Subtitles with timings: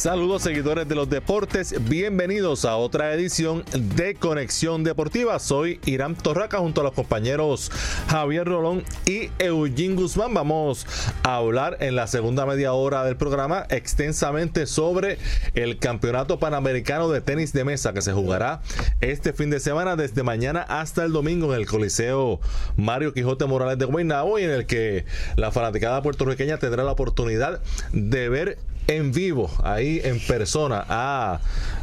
[0.00, 3.64] Saludos seguidores de los deportes, bienvenidos a otra edición
[3.96, 5.38] de Conexión Deportiva.
[5.38, 7.70] Soy Irán Torraca junto a los compañeros
[8.08, 10.32] Javier Rolón y Eugene Guzmán.
[10.32, 10.86] Vamos
[11.22, 15.18] a hablar en la segunda media hora del programa extensamente sobre
[15.54, 18.62] el Campeonato Panamericano de Tenis de Mesa que se jugará
[19.02, 22.40] este fin de semana desde mañana hasta el domingo en el Coliseo
[22.78, 25.04] Mario Quijote Morales de Guaynabo y en el que
[25.36, 27.60] la fanaticada puertorriqueña tendrá la oportunidad
[27.92, 28.58] de ver
[28.96, 31.40] en vivo, ahí en persona, a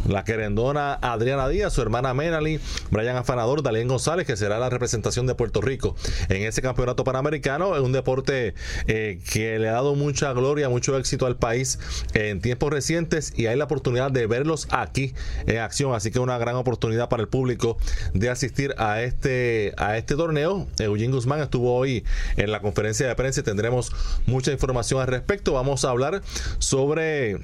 [0.08, 2.60] la querendona Adriana Díaz, su hermana Menali,
[2.92, 5.96] Brian Afanador, Dalien González, que será la representación de Puerto Rico
[6.30, 7.76] en ese campeonato panamericano.
[7.76, 8.54] Es un deporte
[8.88, 11.80] eh, que le ha dado mucha gloria, mucho éxito al país
[12.14, 15.14] en tiempos recientes y hay la oportunidad de verlos aquí
[15.46, 15.94] en acción.
[15.94, 17.78] Así que una gran oportunidad para el público
[18.14, 20.68] de asistir a este, a este torneo.
[20.80, 22.04] Eugene Guzmán estuvo hoy
[22.38, 23.92] en la conferencia de prensa y tendremos
[24.26, 25.54] mucha información al respecto.
[25.54, 26.22] Vamos a hablar
[26.60, 27.40] sobre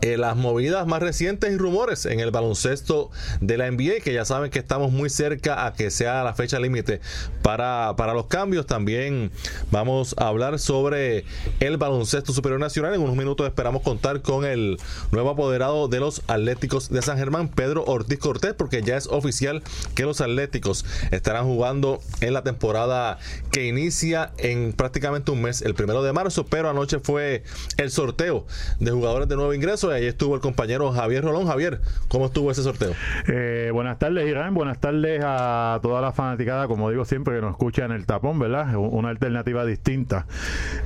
[0.00, 3.10] eh, las movidas más recientes y rumores en el baloncesto
[3.40, 6.60] de la NBA, que ya saben que estamos muy cerca a que sea la fecha
[6.60, 7.00] límite
[7.42, 8.66] para, para los cambios.
[8.66, 9.32] También
[9.70, 11.24] vamos a hablar sobre
[11.60, 12.94] el baloncesto superior nacional.
[12.94, 14.78] En unos minutos esperamos contar con el
[15.10, 19.62] nuevo apoderado de los Atléticos de San Germán, Pedro Ortiz Cortés, porque ya es oficial
[19.94, 23.18] que los Atléticos estarán jugando en la temporada
[23.50, 27.42] que inicia en prácticamente un mes, el primero de marzo, pero anoche fue
[27.76, 28.46] el sorteo
[28.78, 31.46] de jugadores de nuevo ingreso ahí estuvo el compañero Javier Rolón.
[31.46, 32.92] Javier, ¿cómo estuvo ese sorteo?
[33.26, 34.54] Eh, buenas tardes, Irán.
[34.54, 38.38] Buenas tardes a toda la fanaticada, como digo siempre, que nos escucha en el tapón,
[38.38, 38.74] ¿verdad?
[38.76, 40.26] Una alternativa distinta.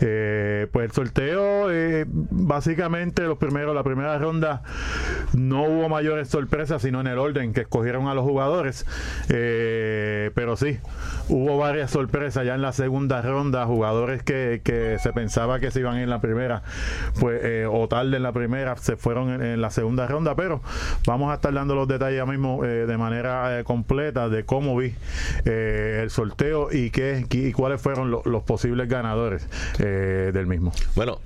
[0.00, 4.62] Eh, pues el sorteo, eh, básicamente, los primeros, la primera ronda,
[5.32, 8.86] no hubo mayores sorpresas, sino en el orden que escogieron a los jugadores.
[9.28, 10.78] pero sí,
[11.28, 15.80] hubo varias sorpresas ya en la segunda ronda, jugadores que, que se pensaba que se
[15.80, 16.62] iban en la primera,
[17.20, 20.60] pues, o tarde en la primera, se fueron en, la segunda ronda, pero
[21.06, 24.76] vamos a estar dando los detalles ya mismo eh, de manera eh, completa de cómo
[24.76, 24.94] vi
[25.44, 29.46] eh, el sorteo y qué y cuáles fueron los posibles ganadores
[29.78, 30.72] del mismo.
[30.94, 31.20] Bueno,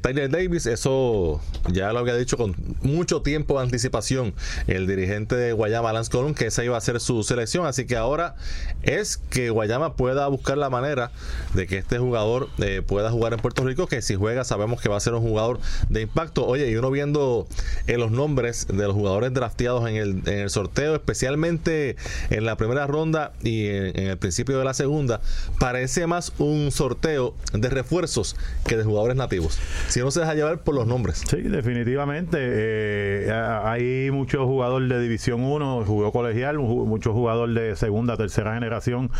[0.00, 4.34] Tyler Davis, eso ya lo había dicho con mucho tiempo de anticipación
[4.66, 7.96] el dirigente de Guayama, Lance Colón, que esa iba a ser su selección, así que
[7.96, 8.34] ahora
[8.82, 11.10] es que Guayama pueda buscar la manera
[11.54, 12.48] de que este jugador
[12.86, 15.60] pueda jugar en Puerto Rico, que si juega sabemos que va a ser un jugador
[15.88, 16.46] de impacto.
[16.46, 17.48] Oye, y uno viendo
[17.88, 21.96] en los nombres de los jugadores drafteados en el, en el sorteo, especialmente
[22.30, 25.20] en la primera ronda y en, el principio de la segunda,
[25.58, 28.36] parece más un sorteo de refuerzos
[28.66, 29.58] que de jugadores nativos.
[29.88, 31.24] Si no se deja llevar por los nombres.
[31.28, 32.38] Sí, definitivamente.
[32.40, 39.10] Eh, hay muchos jugadores de División 1, jugó colegial, muchos jugadores de segunda, tercera generación,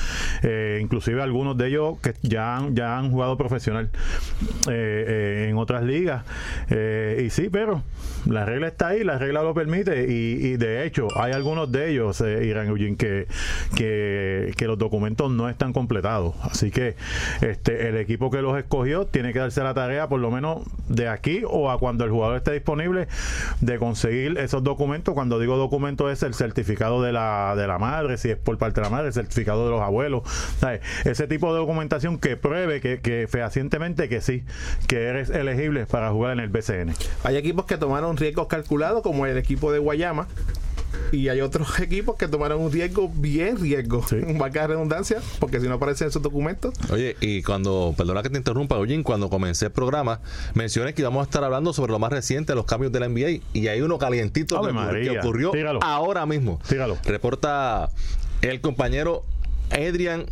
[0.42, 3.90] eh, inclusive algunos de ellos que ya han, jugado profesional
[4.70, 6.24] eh, en otras ligas.
[6.70, 7.71] y sí, pero
[8.26, 12.20] la regla está ahí, la regla lo permite y, de hecho hay algunos de ellos,
[12.20, 13.26] eh, Irán Eugene, que,
[13.74, 16.34] que, los documentos no están completados.
[16.42, 16.94] Así que
[17.40, 21.08] este el equipo que los escogió tiene que darse la tarea por lo menos de
[21.08, 23.08] aquí o a cuando el jugador esté disponible
[23.60, 25.14] de conseguir esos documentos.
[25.14, 28.80] Cuando digo documentos es el certificado de la, de la madre, si es por parte
[28.80, 30.22] de la madre, el certificado de los abuelos.
[31.04, 34.44] Ese tipo de documentación que pruebe que, que fehacientemente que sí,
[34.86, 36.94] que eres elegible para jugar en el BCN.
[37.24, 40.28] Hay equipos que tomaron riesgos calculados, como el equipo de Guayama.
[41.10, 44.16] Y hay otros equipos que tomaron un riesgo bien riesgo, sí.
[44.38, 46.74] valga redundancia, porque si no aparecen esos documentos.
[46.90, 50.20] Oye, y cuando, perdona que te interrumpa, Oye, cuando comencé el programa,
[50.54, 53.42] mencioné que íbamos a estar hablando sobre lo más reciente, los cambios de la NBA,
[53.52, 56.60] y hay uno calientito que, ocurrió ahora mismo.
[57.04, 57.90] Reporta
[58.42, 59.24] el compañero
[59.70, 60.26] Adrian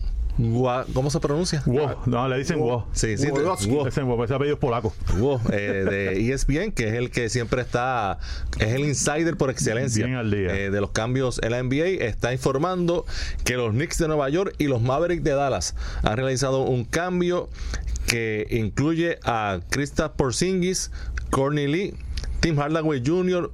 [0.95, 1.63] ¿Cómo se pronuncia?
[2.07, 2.87] No, le dicen Wo.
[2.93, 3.29] Sí, sí.
[3.31, 3.85] Wo.
[3.85, 4.93] Dicen Wo, ese apellido es polaco.
[5.19, 8.19] Wo, eh, de ESPN, que es el que siempre está,
[8.59, 13.05] es el insider por excelencia eh, de los cambios en la NBA, está informando
[13.45, 17.49] que los Knicks de Nueva York y los Mavericks de Dallas han realizado un cambio
[18.07, 20.91] que incluye a Krista Porzingis,
[21.31, 21.95] Courtney Lee,
[22.41, 23.51] Tim Hardaway Jr.,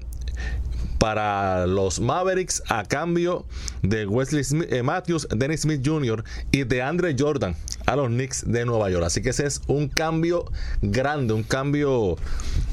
[0.99, 3.47] para los Mavericks a cambio
[3.83, 6.25] de Wesley eh, Matthews, Dennis Smith Jr.
[6.53, 7.55] y de Andre Jordan
[7.87, 9.05] a los Knicks de Nueva York.
[9.05, 10.45] Así que ese es un cambio
[10.83, 12.17] grande, un cambio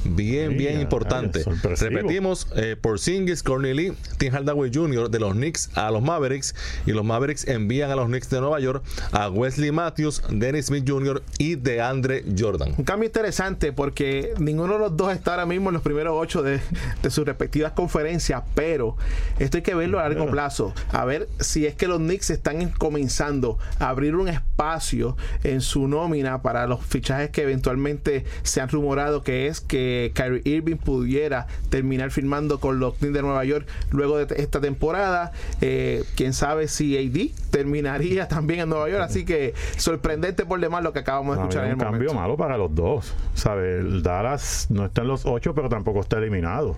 [0.03, 1.43] bien, bien importante.
[1.79, 5.09] Repetimos, eh, por Singis, Cornely, Tim Hardaway Jr.
[5.09, 6.55] de los Knicks a los Mavericks
[6.85, 10.87] y los Mavericks envían a los Knicks de Nueva York a Wesley Matthews, Dennis Smith
[10.87, 11.21] Jr.
[11.37, 12.73] y de Andre Jordan.
[12.77, 16.41] Un cambio interesante porque ninguno de los dos está ahora mismo en los primeros ocho
[16.41, 16.59] de,
[17.01, 18.97] de sus respectivas conferencias, pero
[19.39, 22.69] esto hay que verlo a largo plazo, a ver si es que los Knicks están
[22.71, 25.02] comenzando a abrir un espacio
[25.43, 30.41] en su nómina para los fichajes que eventualmente se han rumorado que es que Kyrie
[30.45, 35.31] Irving pudiera terminar firmando con los Knicks de Nueva York luego de esta temporada.
[35.61, 40.83] Eh, quién sabe si AD terminaría también en Nueva York, así que sorprendente por demás
[40.83, 43.13] lo que acabamos de escuchar en el un cambio malo para los dos.
[43.33, 44.03] ¿Sabes?
[44.03, 46.75] Dallas no está en los ocho, pero tampoco está eliminado.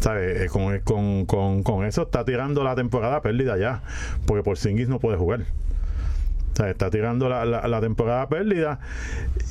[0.00, 0.42] ¿Sabes?
[0.42, 3.82] Eh, con, con, con, con eso está tirando la temporada pérdida ya,
[4.26, 5.44] porque por Singis no puede jugar
[6.68, 8.80] está tirando la, la, temporada pérdida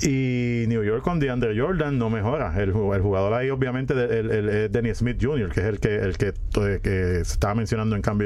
[0.01, 2.53] y New York con DeAndre Jordan no mejora.
[2.57, 6.27] El, el jugador ahí obviamente es Denny Smith Jr., que es el que el que,
[6.29, 8.19] eh, se estaba mencionando en cambio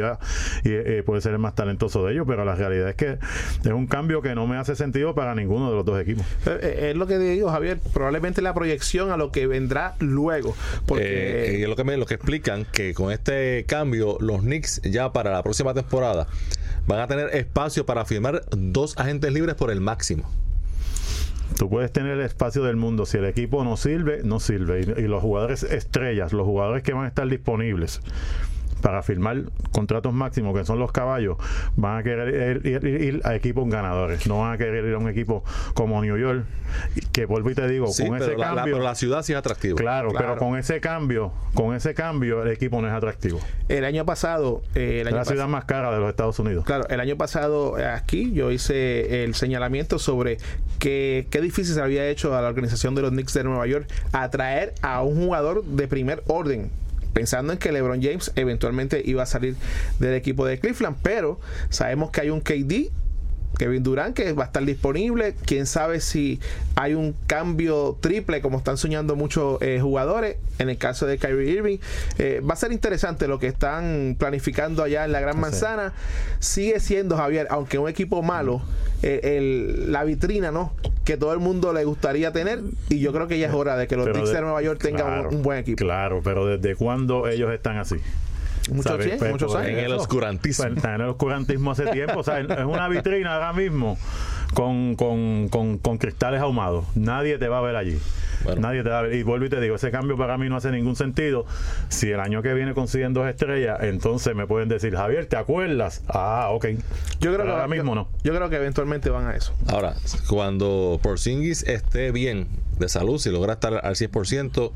[0.63, 3.17] y eh, puede ser el más talentoso de ellos, pero la realidad es que
[3.63, 6.25] es un cambio que no me hace sentido para ninguno de los dos equipos.
[6.45, 10.55] Eh, es lo que digo, Javier, probablemente la proyección a lo que vendrá luego.
[10.85, 11.61] Porque...
[11.61, 15.31] es lo que, me, lo que explican que con este cambio los Knicks ya para
[15.31, 16.27] la próxima temporada
[16.87, 20.29] van a tener espacio para firmar dos agentes libres por el máximo.
[21.57, 23.05] Tú puedes tener el espacio del mundo.
[23.05, 24.81] Si el equipo no sirve, no sirve.
[24.81, 28.01] Y, y, los jugadores estrellas, los jugadores que van a estar disponibles
[28.83, 31.37] para firmar contratos máximos, que son los caballos,
[31.77, 34.27] van a querer ir, a equipos ganadores.
[34.27, 35.43] No van a querer ir a un equipo
[35.73, 36.45] como New York,
[37.13, 38.75] que vuelvo y te digo, con ese la, cambio.
[38.75, 39.77] pero la ciudad sí es atractiva.
[39.77, 43.39] Claro, pero con ese cambio, con ese cambio, el equipo no es atractivo.
[43.69, 44.61] El año pasado.
[44.75, 46.65] Eh, el la ciudad más cara de los Estados Unidos.
[46.65, 50.39] Claro, el año pasado eh, aquí yo hice el señalamiento sobre
[50.79, 53.87] que qué difícil se había hecho a la organización de los Knicks de Nueva York
[54.11, 56.69] atraer a un jugador de primer orden
[57.13, 59.55] pensando en que LeBron James eventualmente iba a salir
[59.99, 61.39] del equipo de Cleveland, pero
[61.69, 62.91] sabemos que hay un KD
[63.57, 65.35] Kevin Durant que va a estar disponible.
[65.45, 66.39] Quién sabe si
[66.75, 70.37] hay un cambio triple como están soñando muchos eh, jugadores.
[70.59, 71.77] En el caso de Kyrie Irving,
[72.19, 75.93] eh, va a ser interesante lo que están planificando allá en la Gran Manzana.
[76.39, 78.61] Sigue siendo Javier, aunque un equipo malo,
[79.01, 80.73] eh, la vitrina, ¿no?
[81.05, 82.61] Que todo el mundo le gustaría tener.
[82.89, 85.27] Y yo creo que ya es hora de que los Knicks de, Nueva York tengan
[85.27, 85.77] un, un buen equipo.
[85.77, 87.95] Claro, pero ¿desde cuándo ellos están así?
[88.71, 89.79] Muchos, pues, muchos pues, años.
[89.79, 90.65] En el oscurantismo.
[90.65, 92.19] Pues, en el oscurantismo hace tiempo.
[92.19, 93.97] o sea, es una vitrina ahora mismo
[94.53, 96.85] con, con, con, con, cristales ahumados.
[96.95, 97.99] Nadie te va a ver allí.
[98.57, 99.15] Nadie te va a ver.
[99.15, 101.45] Y vuelvo y te digo, ese cambio para mí no hace ningún sentido.
[101.89, 106.03] Si el año que viene consiguen dos estrellas, entonces me pueden decir, Javier, ¿te acuerdas?
[106.07, 106.67] Ah, ok.
[107.19, 108.07] Yo creo que ahora mismo no.
[108.23, 109.53] Yo creo que eventualmente van a eso.
[109.67, 109.95] Ahora,
[110.27, 112.47] cuando Porzingis esté bien
[112.79, 114.71] de salud, si logra estar al 100%,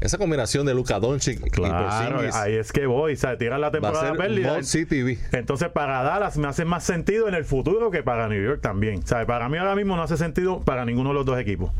[0.00, 4.14] esa combinación de Luca Doncic claro, y ahí es que voy, o tira la temporada
[4.14, 4.60] pérdida.
[5.32, 9.06] Entonces para Dallas me hace más sentido en el futuro que para New York también.
[9.06, 9.26] ¿sabes?
[9.26, 11.70] Para mí ahora mismo no hace sentido para ninguno de los dos equipos.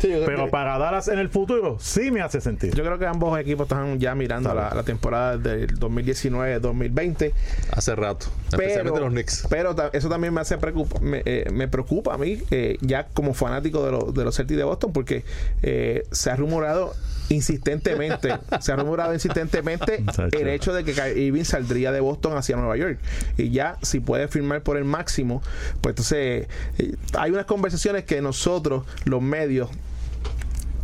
[0.00, 2.74] Pero para Dallas en el futuro sí me hace sentido.
[2.74, 7.32] Yo creo que ambos equipos están ya mirando la, la, temporada del 2019-2020.
[7.72, 9.46] Hace rato, especialmente los Knicks.
[9.48, 13.34] Pero eso también me hace preocupa, me, eh, me preocupa a mí, eh, ya como
[13.34, 15.24] fanático de, lo, de los Celtics de Boston, porque
[15.62, 16.94] eh, se ha rumorado
[17.28, 22.76] insistentemente, se ha rumorado insistentemente el hecho de que Irving saldría de Boston hacia Nueva
[22.76, 22.98] York.
[23.36, 25.42] Y ya, si puede firmar por el máximo,
[25.80, 29.70] pues entonces eh, hay unas conversaciones que nosotros, los medios,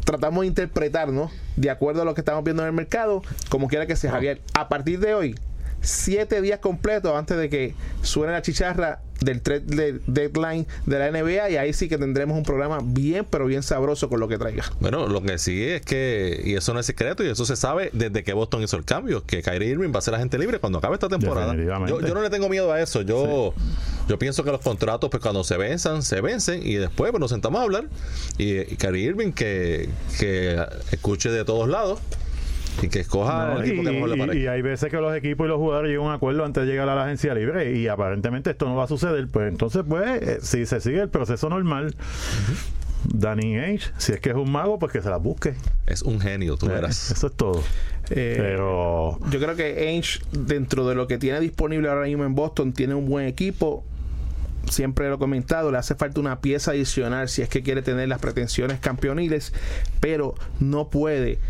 [0.05, 3.87] tratamos de interpretarnos de acuerdo a lo que estamos viendo en el mercado, como quiera
[3.87, 4.41] que sea, Javier.
[4.55, 5.35] A partir de hoy,
[5.83, 9.41] siete días completos antes de que suene la chicharra del
[10.07, 14.09] deadline de la NBA y ahí sí que tendremos un programa bien pero bien sabroso
[14.09, 14.65] con lo que traiga.
[14.81, 17.91] Bueno, lo que sí es que, y eso no es secreto y eso se sabe
[17.93, 20.79] desde que Boston hizo el cambio, que Kyrie Irving va a ser agente libre cuando
[20.79, 21.55] acabe esta temporada.
[21.87, 23.55] Yo, yo, no le tengo miedo a eso, yo,
[24.09, 27.31] yo pienso que los contratos pues cuando se venzan, se vencen y después pues, nos
[27.31, 27.85] sentamos a hablar
[28.39, 32.01] y, y Kyrie Irving que, que escuche de todos lados
[32.81, 35.91] y que escoja el equipo que y, hay veces que los equipos y los jugadores
[35.91, 38.77] llegan a un acuerdo antes de llegar a la agencia libre y aparentemente esto no
[38.77, 39.29] va a suceder.
[39.29, 41.95] Pues entonces, pues, eh, si se sigue el proceso normal.
[43.05, 45.55] Danny Ainge, si es que es un mago, pues que se la busque.
[45.87, 47.11] Es un genio, tú eh, verás.
[47.11, 47.63] Eso es todo.
[48.11, 52.35] Eh, Pero yo creo que Ainge, dentro de lo que tiene disponible ahora mismo en
[52.35, 53.85] Boston, tiene un buen equipo.
[54.69, 58.09] Siempre lo he comentado, le hace falta una pieza adicional si es que quiere tener
[58.09, 59.53] las pretensiones campeoniles,
[59.99, 61.41] pero no puede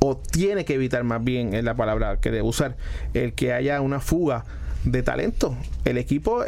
[0.00, 2.76] o tiene que evitar más bien es la palabra que debe usar
[3.14, 4.44] el que haya una fuga
[4.84, 5.56] de talento.
[5.84, 6.44] El equipo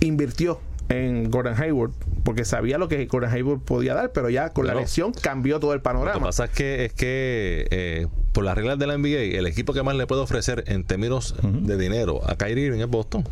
[0.00, 1.92] invirtió en Gordon Hayward
[2.24, 5.74] porque sabía lo que Gordon Hayward podía dar, pero ya con la lesión cambió todo
[5.74, 6.14] el panorama.
[6.14, 9.46] Lo que pasa es que, es que eh, por las reglas de la NBA, el
[9.46, 13.24] equipo que más le puede ofrecer en términos de dinero a Kyrie Irving es Boston.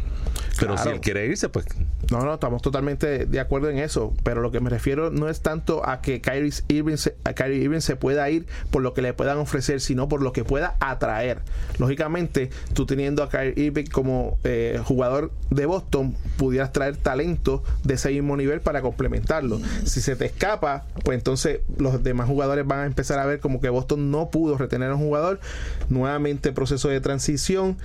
[0.58, 1.66] Pero si él quiere irse, pues.
[2.10, 4.14] No, no, estamos totalmente de acuerdo en eso.
[4.22, 7.62] Pero lo que me refiero no es tanto a que Kyrie Irving se, a Kyrie
[7.62, 10.76] Irving se pueda ir por lo que le puedan ofrecer, sino por lo que pueda
[10.80, 11.40] atraer.
[11.78, 17.94] Lógicamente, tú teniendo a Kyrie Irving como eh, jugador de Boston, pudieras traer talento de
[17.94, 19.60] ese mismo nivel para complementarlo.
[19.84, 23.60] Si se te escapa, pues entonces los demás jugadores van a empezar a ver como
[23.60, 25.40] que Boston no pudo retener a un jugador.
[25.88, 27.76] Nuevamente proceso de transición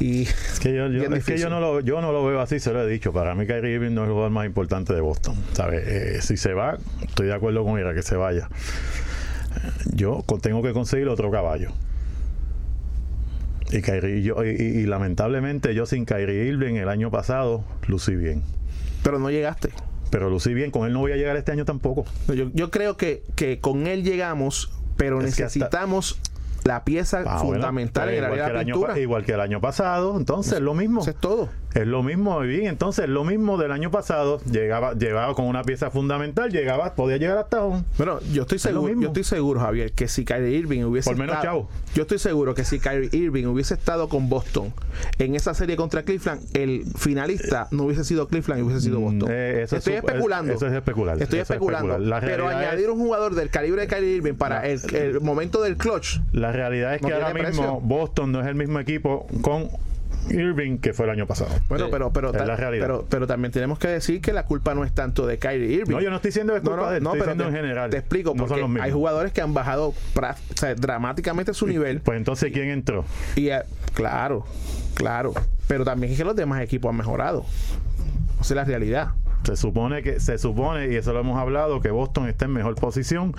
[0.00, 2.72] y es que yo, es que yo no lo yo no lo veo así, se
[2.72, 3.12] lo he dicho.
[3.12, 5.36] Para mí Kyrie Irving no es el jugador más importante de Boston.
[5.52, 5.86] ¿sabes?
[5.86, 8.48] Eh, si se va, estoy de acuerdo con ella que se vaya.
[9.92, 11.70] Yo tengo que conseguir otro caballo.
[13.70, 18.42] Y, Kyrie, yo, y, lamentablemente yo sin Kyrie Irving el año pasado lucí bien.
[19.02, 19.70] Pero no llegaste.
[20.10, 22.06] Pero lucí bien, con él no voy a llegar este año tampoco.
[22.28, 26.18] Yo, yo creo que, que con él llegamos, pero necesitamos
[26.64, 28.98] la pieza ah, fundamental en la pintura.
[28.98, 31.02] igual que el año pasado, entonces lo mismo.
[31.06, 31.48] es todo.
[31.74, 35.90] Es lo mismo, bien, entonces lo mismo del año pasado, llegaba, llegaba con una pieza
[35.90, 37.84] fundamental, llegaba, podía llegar hasta un.
[37.98, 41.36] Bueno, yo estoy seguro, yo estoy seguro, Javier, que si Kyrie Irving hubiese Por menos
[41.36, 44.72] estado, yo estoy seguro que si Kyrie Irving hubiese estado con Boston
[45.18, 49.04] en esa serie contra Cleveland, el finalista no hubiese sido Cleveland y hubiese sido mm,
[49.04, 49.28] Boston.
[49.30, 50.52] Eh, estoy especulando.
[50.54, 51.22] eso es especular.
[51.22, 51.98] Estoy especulando.
[52.20, 56.18] Pero añadir un jugador del calibre de Kyrie Irving para el, el, momento del clutch.
[56.32, 59.68] La realidad es que ahora mismo Boston no es el mismo equipo con
[60.30, 61.50] Irving que fue el año pasado.
[61.68, 65.26] Bueno, pero pero, pero pero también tenemos que decir que la culpa no es tanto
[65.26, 65.94] de Kyrie Irving.
[65.94, 67.90] No, yo no estoy diciendo que no, no, estoy pero en general.
[67.90, 69.94] Te explico, porque hay jugadores que han bajado
[70.76, 72.00] dramáticamente su nivel.
[72.00, 73.04] Pues entonces, ¿quién entró?
[73.36, 73.62] Y, eh,
[73.94, 74.44] claro,
[74.94, 75.34] claro.
[75.66, 77.44] Pero también es que los demás equipos han mejorado.
[78.40, 79.08] Esa es la realidad.
[79.44, 82.74] Se supone que se supone y eso lo hemos hablado que Boston está en mejor
[82.74, 83.34] posición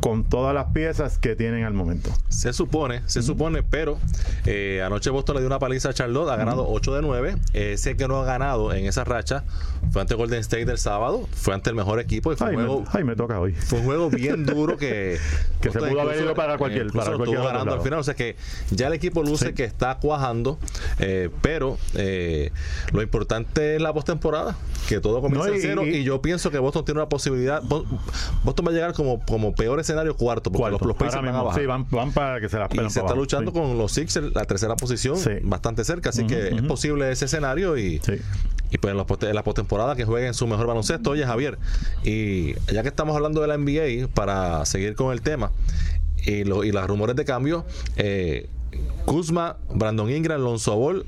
[0.00, 2.10] con todas las piezas que tienen al momento.
[2.28, 3.98] Se supone, se supone, pero
[4.46, 7.36] eh, anoche Boston le dio una paliza a Charlotte, ha ganado 8 de 9.
[7.52, 9.44] Ese que no ha ganado en esa racha
[9.92, 12.84] fue ante Golden State del sábado, fue ante el mejor equipo y fue un juego.
[12.94, 13.52] Me, me toca hoy.
[13.52, 15.18] Fue un juego bien duro que,
[15.60, 17.98] que se pudo haber ido para cualquier, para cualquier ganando al final.
[17.98, 18.36] O sea que
[18.70, 20.58] ya el equipo luce que está cuajando,
[20.98, 22.50] eh, pero eh,
[22.92, 24.56] lo importante es la postemporada,
[24.88, 27.62] que todo comienza y, yo pienso que Boston tiene una posibilidad.
[27.62, 31.60] Boston va a llegar como, como peor escenario cuarto, porque los, los van a bajar.
[31.60, 34.76] Sí, van, para que se las Y se está luchando con los Sixers, la tercera
[34.76, 36.10] posición, bastante cerca.
[36.10, 38.00] Así que es posible ese escenario y,
[38.70, 41.10] y pues en, los, en la postemporada que jueguen su mejor baloncesto.
[41.10, 41.58] Oye, Javier,
[42.04, 45.50] y ya que estamos hablando de la NBA, para seguir con el tema
[46.24, 47.64] y, lo, y los rumores de cambio,
[47.96, 48.48] eh,
[49.04, 51.06] Kuzma, Brandon Ingram, Lonzo Ball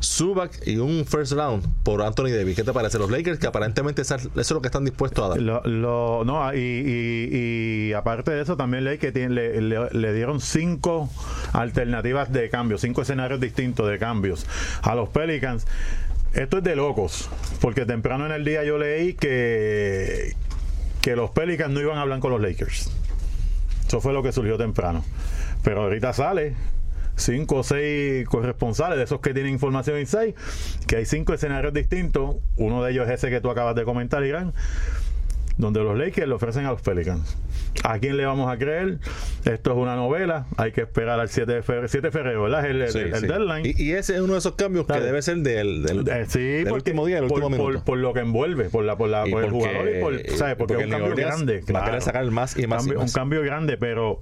[0.00, 2.56] Subac y un first round por Anthony Davis.
[2.56, 2.98] ¿Qué te parece?
[2.98, 5.66] Los Lakers, que aparentemente eso es lo que están dispuestos a dar.
[5.66, 11.08] No, y, aparte de eso, también leí que le, le, dieron cinco
[11.52, 14.46] alternativas de cambio, cinco escenarios distintos de cambios
[14.82, 15.66] a los Pelicans.
[16.32, 17.28] Esto es de locos,
[17.60, 20.34] porque temprano en el día yo leí que,
[21.02, 22.90] que los Pelicans no iban a hablar con los Lakers.
[23.86, 25.04] Eso fue lo que surgió temprano.
[25.62, 26.54] Pero ahorita sale
[27.20, 30.34] cinco o seis corresponsales de esos que tienen información inside,
[30.86, 32.36] que hay cinco escenarios distintos.
[32.56, 34.52] Uno de ellos es ese que tú acabas de comentar, Irán,
[35.60, 37.36] donde los Lakers le ofrecen a los Pelicans.
[37.84, 38.98] ¿A quién le vamos a creer?
[39.44, 42.66] Esto es una novela, hay que esperar al 7 de febrero, 7 de febrero ¿verdad?
[42.66, 43.74] El, el, deadline.
[43.76, 47.16] Y, ese es uno de esos cambios que debe ser del, del, eh, último día,
[47.16, 47.84] del último por, minuto.
[47.84, 50.56] Por, lo que envuelve, por, la, por, la, por el jugador y por, ¿sabes?
[50.56, 51.62] Porque, es un cambio grande.
[51.74, 54.18] Va a querer sacar más y más, Un cambio grande, pero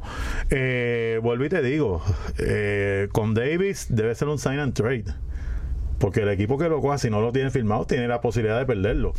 [0.51, 2.03] eh, vuelvo y te digo,
[2.39, 5.05] eh, con Davis debe ser un sign and trade.
[5.99, 8.67] Porque el equipo que lo coja, si no lo tiene firmado, tiene la posibilidad de
[8.67, 9.15] perderlo.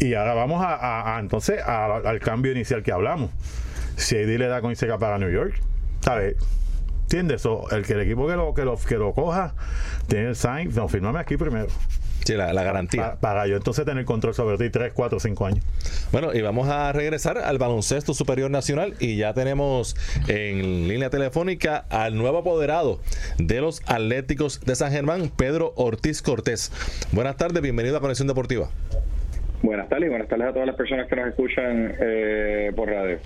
[0.00, 3.30] Y ahora vamos a, entonces al cambio inicial que hablamos.
[3.96, 5.60] Si Eddie le da con Iseca para New York,
[6.00, 6.36] ¿sabes?
[7.02, 7.44] ¿Entiendes?
[7.70, 9.54] el que el equipo que lo, que lo, que lo coja
[10.06, 11.68] tiene el sign, no, firmame aquí primero.
[12.28, 13.16] Sí, la, garantía.
[13.18, 15.64] Para, yo entonces tener control sobre ti 3, 4, 5 años.
[16.12, 21.86] Bueno, y vamos a regresar al baloncesto superior nacional y ya tenemos en línea telefónica
[21.88, 23.00] al nuevo apoderado
[23.38, 26.70] de los Atléticos de San Germán, Pedro Ortiz Cortés.
[27.12, 28.68] Buenas tardes, bienvenido a Conexión Deportiva.
[29.62, 33.18] Buenas tardes y buenas tardes a todas las personas que nos escuchan eh, por radio.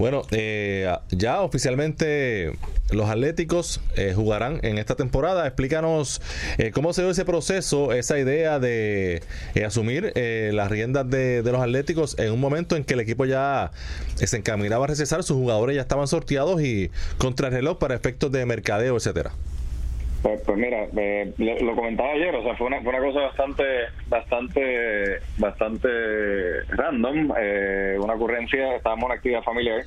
[0.00, 2.52] Bueno, eh, ya oficialmente
[2.90, 5.46] los Atléticos eh, jugarán en esta temporada.
[5.46, 6.22] Explícanos
[6.56, 9.22] eh, cómo se dio ese proceso, esa idea de
[9.66, 13.72] asumir las riendas de, los Atléticos en un momento en que el equipo ya
[14.14, 18.32] se encaminaba a recesar, sus jugadores ya estaban sorteados y contra el reloj para efectos
[18.32, 19.32] de mercadeo, etcétera.
[20.22, 20.86] Pues, pues mira,
[21.38, 23.64] lo comentaba ayer, o sea, fue una, fue una cosa bastante,
[24.06, 29.82] bastante, bastante random, eh, una ocurrencia, estábamos en actividad familiar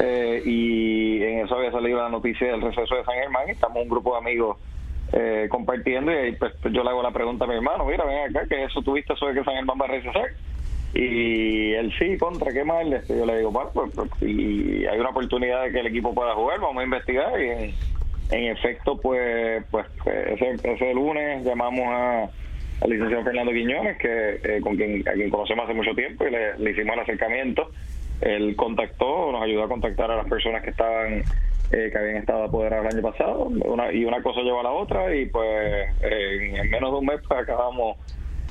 [0.00, 3.88] eh, y en eso había salido la noticia del receso de San Germán estamos un
[3.88, 4.56] grupo de amigos
[5.12, 8.30] eh, compartiendo y ahí pues, yo le hago la pregunta a mi hermano, mira, ven
[8.30, 10.30] acá, que eso tuviste de que San Germán va a recesar.
[10.94, 12.92] Y él sí, contra, qué mal.
[12.92, 16.14] Este, yo le digo, bueno, pues, pues, y hay una oportunidad de que el equipo
[16.14, 17.74] pueda jugar, vamos a investigar y en
[18.32, 22.30] efecto, pues, pues ese, ese lunes llamamos a
[22.82, 26.30] al licenciado Fernando Quiñones, que eh, con quien a quien conocemos hace mucho tiempo y
[26.30, 27.70] le, hicimos el acercamiento.
[28.20, 31.22] Él contactó, nos ayudó a contactar a las personas que estaban
[31.72, 34.72] eh, que habían estado apoderadas el año pasado una, y una cosa lleva a la
[34.72, 37.96] otra y pues en menos de un mes pues acabamos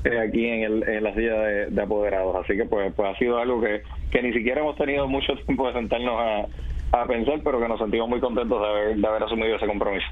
[0.03, 3.37] eh, aquí en, el, en la silla de, apoderados así que pues pues ha sido
[3.37, 6.47] algo que, que ni siquiera hemos tenido mucho tiempo de sentarnos a,
[6.91, 10.07] a pensar, pero que nos sentimos muy contentos de haber, de haber asumido ese compromiso.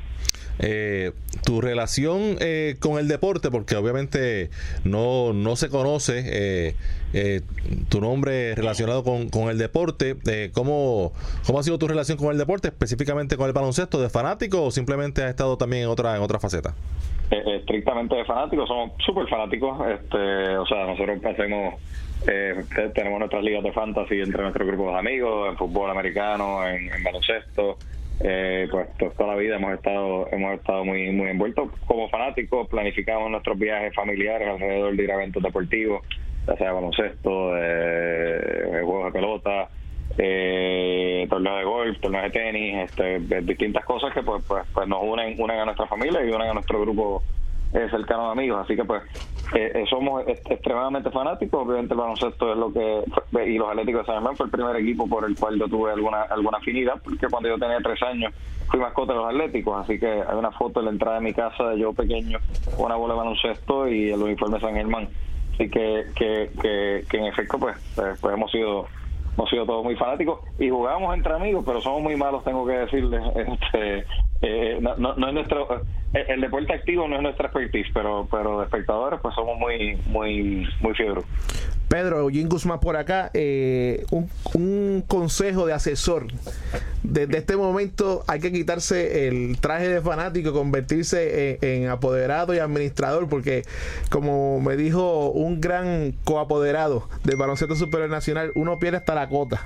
[0.61, 1.13] Eh,
[1.45, 4.49] tu relación eh, con el deporte, porque obviamente
[4.83, 6.75] no, no se conoce eh,
[7.13, 7.41] eh
[7.87, 10.17] tu nombre relacionado con, con el deporte,
[10.53, 11.13] ¿cómo,
[11.45, 14.71] ¿cómo ha sido tu relación con el deporte, específicamente con el baloncesto, de fanático o
[14.71, 16.75] simplemente has estado también en otra, en otra faceta?
[17.29, 21.75] estrictamente de fanático, somos súper fanáticos, este, o sea, nosotros hacemos
[22.27, 26.89] eh, tenemos nuestras ligas de fantasy entre nuestros grupos de amigos, en fútbol americano, en,
[27.03, 27.77] baloncesto.
[28.21, 33.31] Eh, pues, toda la vida hemos estado hemos estado muy muy envueltos como fanáticos planificamos
[33.31, 36.01] nuestros viajes familiares alrededor de ir a eventos deportivos
[36.45, 39.69] ya sea baloncesto de, juegos de pelota
[40.17, 44.99] eh, torneos de golf torneos de tenis este, distintas cosas que pues, pues pues nos
[45.01, 47.23] unen unen a nuestra familia y unen a nuestro grupo
[47.73, 48.61] eh, cercano de amigos.
[48.63, 49.03] Así que pues
[49.55, 51.65] eh, eh, somos extremadamente fanáticos.
[51.65, 53.03] Obviamente el baloncesto es lo que...
[53.45, 55.91] Y los Atléticos de San Germán fue el primer equipo por el cual yo tuve
[55.91, 58.33] alguna alguna afinidad, porque cuando yo tenía tres años
[58.69, 59.81] fui mascota de los Atléticos.
[59.83, 62.39] Así que hay una foto en la entrada de mi casa de yo pequeño,
[62.77, 65.07] una bola de baloncesto y el uniforme de San Germán.
[65.53, 66.49] Así que, que,
[67.09, 68.87] que, en efecto pues, pues hemos sido
[69.37, 72.73] hemos sido todos muy fanáticos y jugamos entre amigos, pero somos muy malos, tengo que
[72.73, 73.21] decirles.
[73.35, 74.05] Este,
[74.41, 75.67] eh, no, no, es nuestro
[76.13, 79.97] eh, el deporte activo no es nuestra expertise pero pero de espectadores pues somos muy
[80.07, 81.25] muy muy fiebros
[81.87, 86.27] Pedro Jim Guzmán por acá eh, un, un, consejo de asesor
[87.01, 93.27] desde este momento hay que quitarse el traje de fanático convertirse en, apoderado y administrador
[93.27, 93.63] porque
[94.11, 99.65] como me dijo un gran coapoderado del baloncesto superior nacional uno pierde hasta la cota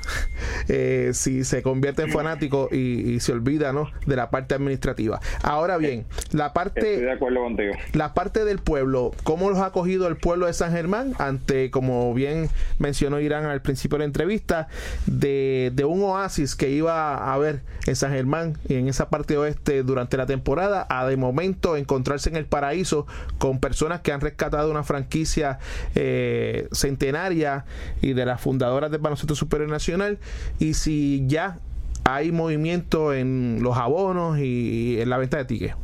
[1.12, 3.90] si se convierte en fanático y, y se olvida ¿no?
[4.06, 5.20] de la parte administrativa.
[5.42, 7.74] Ahora bien, la parte de acuerdo contigo.
[7.94, 12.14] La parte del pueblo, ¿cómo los ha acogido el pueblo de San Germán ante como
[12.14, 14.68] bien mencionó Irán al principio de la entrevista
[15.06, 19.84] de, un oasis que iba a haber en San Germán y en esa parte oeste
[19.84, 23.06] durante la temporada a de momento encontrarse en el paraíso
[23.38, 25.60] con personas que han rescatado una franquicia
[25.96, 27.66] eh, centenaria
[28.02, 30.20] y de las fundadoras del baloncesto superior nacional
[30.60, 31.60] y si ya
[32.06, 35.76] hay movimiento en los abonos y en la venta de tickets?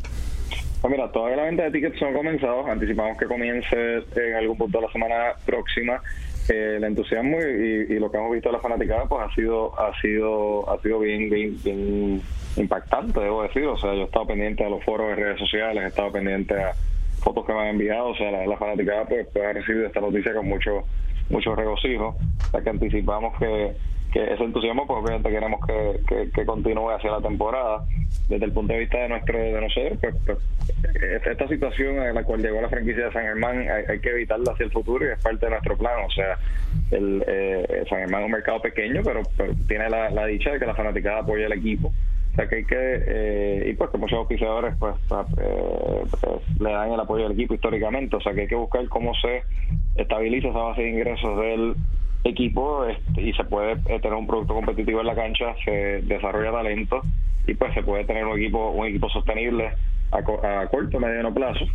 [0.82, 2.66] Pues mira, todavía la venta de tickets no ha comenzado.
[2.66, 6.02] Anticipamos que comience en algún punto de la semana próxima.
[6.50, 9.94] Eh, el entusiasmo y, lo que hemos visto de la fanaticada pues ha sido ha
[10.02, 12.22] sido ha sido bien, bien,
[12.58, 15.84] impactante debo decir o sea yo he estado pendiente a los foros de redes sociales
[15.84, 16.72] he estado pendiente a
[17.20, 20.34] fotos que me han enviado o sea la, fanaticada pues, pues, ha recibido esta noticia
[20.34, 20.86] con mucho
[21.30, 22.18] mucho regocijo
[22.52, 23.74] ya que anticipamos que
[24.12, 27.86] que ese entusiasmo pues obviamente queremos que, que, continúe hacia la temporada.
[28.28, 30.38] Desde el punto de vista de nuestro de nosotros pues, pues,
[31.26, 34.66] esta situación en la cual llegó la franquicia de San Germán hay, que evitarla hacia
[34.66, 36.06] el futuro y es parte de nuestro plan.
[36.06, 36.38] O sea
[36.92, 39.22] el eh, San Germán es un mercado pequeño pero,
[39.68, 41.92] tiene la, dicha de que la fanaticada apoya al equipo.
[42.32, 46.60] O sea que hay que eh, y pues que muchos oficiadores pues, pues, eh, pues,
[46.60, 48.16] le dan el apoyo al equipo históricamente.
[48.16, 49.44] O sea que hay que buscar cómo se
[49.96, 51.76] estabiliza esa base de ingresos del
[52.24, 56.52] equipo este, y se puede eh, tener un producto competitivo en la cancha, se desarrolla
[56.52, 57.02] talento
[57.48, 59.72] y pues se puede tener un equipo un equipo sostenible
[60.12, 61.66] a, a corto mediano plazo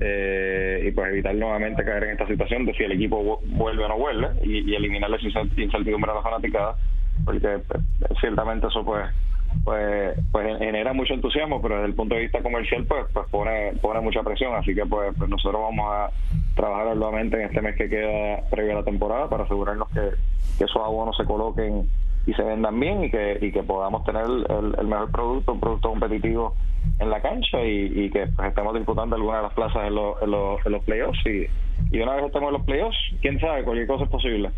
[0.00, 3.88] eh, y pues evitar nuevamente caer en esta situación de si el equipo vuelve o
[3.88, 6.76] no vuelve y, eliminar la incertidumbre a la fanaticada
[7.24, 7.82] porque pues,
[8.20, 9.04] ciertamente eso pues
[9.64, 13.72] pues pues genera mucho entusiasmo pero desde el punto de vista comercial pues pues pone
[13.80, 16.10] pone mucha presión así que pues, pues nosotros vamos a
[16.54, 20.10] trabajar arduamente en este mes que queda previo a la temporada para asegurarnos que,
[20.64, 21.88] esos abonos se coloquen
[22.26, 25.88] y se vendan bien y que, y que podamos tener el, mejor producto, un producto
[25.88, 26.54] competitivo
[26.98, 30.72] en la cancha y, que pues, estemos disputando alguna de las plazas en, los, en
[30.72, 31.46] los playoffs y,
[31.90, 34.50] y una vez estemos en los playoffs, quién sabe, cualquier cosa es posible.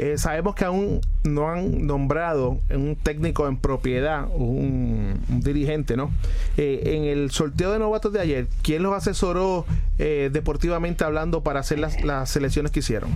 [0.00, 6.12] Eh, sabemos que aún no han nombrado un técnico en propiedad, un, dirigente, ¿no?
[6.56, 9.66] Eh, en el sorteo de novatos de ayer, ¿quién los asesoró
[9.98, 13.10] eh, deportivamente hablando para hacer las, selecciones que hicieron?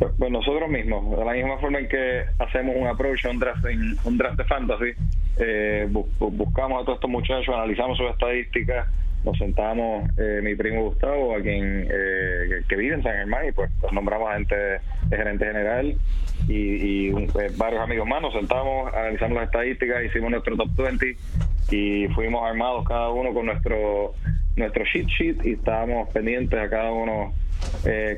[0.00, 3.64] Pues, nosotros mismos, de la misma forma en que hacemos un approach a un draft,
[4.02, 4.92] un draft de fantasy,
[6.18, 8.88] buscamos a todos estos muchachos, analizamos sus estadísticas,
[9.24, 13.52] nos sentamos eh, mi primo Gustavo, a quien eh, que vive en San Germán, y
[13.52, 15.96] pues, nombramos a gente de gerente general
[16.46, 18.22] y, eh, varios amigos más.
[18.22, 21.16] Nos sentamos, analizamos las estadísticas, hicimos nuestro top 20
[21.70, 24.14] y fuimos armados cada uno con nuestro
[24.56, 27.32] nuestro cheat sheet y estábamos pendientes a cada uno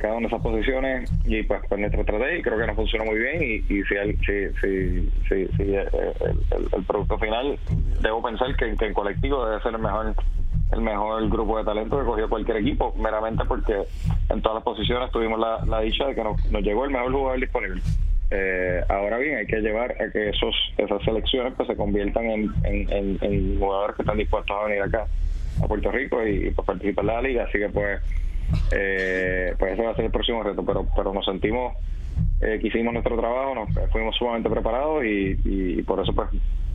[0.01, 3.19] cada una de esas posiciones y pues con nuestra estrategia creo que nos funcionó muy
[3.19, 5.89] bien y, y si, el, si, si, si, el,
[6.73, 7.59] el, producto final
[8.01, 10.15] debo pensar que, que en colectivo debe ser el mejor
[10.73, 13.85] el mejor grupo de talento que cogió cualquier equipo, meramente porque
[14.29, 17.83] en todas las posiciones tuvimos la, dicha de que nos, llegó el mejor jugador disponible.
[18.31, 22.53] Eh, ahora bien, hay que llevar a que esos esas selecciones pues se conviertan en,
[22.65, 25.07] en, jugadores que están dispuestos a venir acá
[25.61, 27.45] a Puerto Rico y, pues, participar en la liga.
[27.45, 28.01] Así que pues,
[28.73, 30.65] eh, pues ese va a ser el próximo reto.
[30.65, 31.75] Pero, pero nos sentimos
[32.41, 36.29] eh, que hicimos nuestro trabajo, nos fuimos sumamente preparados y, y por eso pues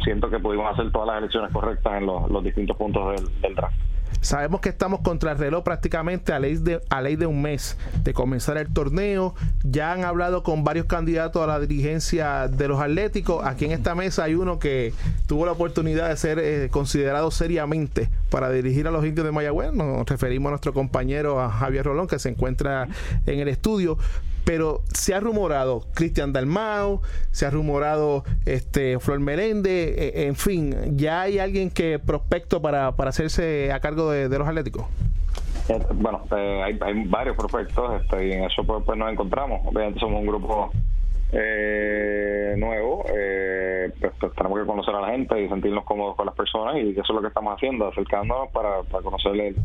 [0.03, 3.75] siento que pudimos hacer todas las elecciones correctas en los, distintos puntos del, draft.
[4.25, 7.77] Sabemos que estamos contra el reloj prácticamente a ley, de, a ley de un mes
[8.03, 9.35] de comenzar el torneo.
[9.61, 13.45] Ya han hablado con varios candidatos a la dirigencia de los Atléticos.
[13.45, 14.93] Aquí en esta mesa hay uno que
[15.27, 19.73] tuvo la oportunidad de ser eh, considerado seriamente para dirigir a los indios de Mayagüez.
[19.73, 22.88] Nos referimos a nuestro compañero a Javier Rolón, que se encuentra
[23.27, 23.99] en el estudio
[24.45, 30.97] pero se ha rumorado Cristian Dalmao, se ha rumorado este Flor Merende, e, en fin,
[30.97, 34.86] ya hay alguien que prospecto para, para hacerse a cargo de, los Atléticos.
[35.67, 39.62] Eh, bueno, eh, hay, hay, varios prospectos este, y en eso pues, pues, nos encontramos.
[39.65, 40.71] Obviamente somos un grupo
[41.31, 46.27] eh, nuevo, eh, pues, pues, tenemos que conocer a la gente y sentirnos cómodos con
[46.27, 49.55] las personas y eso es lo que estamos haciendo, acercándonos para, para conocerle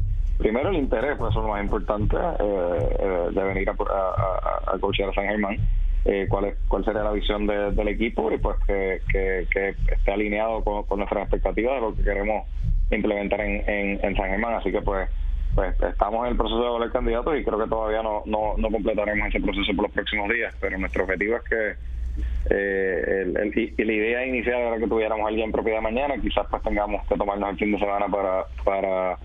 [0.40, 4.74] primero el interés, pues eso es lo más importante eh, eh, de venir a, a,
[4.74, 5.59] a, coachar a San Germán.
[6.07, 10.64] Eh, cuál es cuál sería la visión del equipo y pues que, que, esté alineado
[10.64, 12.46] con, nuestras expectativas de lo que queremos
[12.90, 13.62] implementar en,
[14.03, 14.55] en, San Germán.
[14.55, 15.09] Así que pues
[15.55, 18.70] pues estamos en el proceso de volver candidatos y creo que todavía no, no, no
[18.70, 20.55] completaremos ese proceso por los próximos días.
[20.61, 21.74] Pero nuestro objetivo es que
[22.50, 26.14] eh, el, y la idea inicial era que tuviéramos alguien en propiedad mañana.
[26.16, 29.18] Quizás pues tengamos que tomarnos el fin de semana para para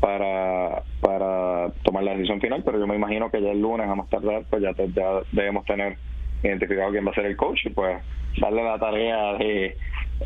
[0.00, 3.94] para, para tomar la decisión final, pero yo me imagino que ya el lunes, a
[3.94, 5.96] más tardar, pues ya, ya debemos tener
[6.42, 7.98] identificado quién va a ser el coach y pues
[8.40, 9.76] darle la tarea de,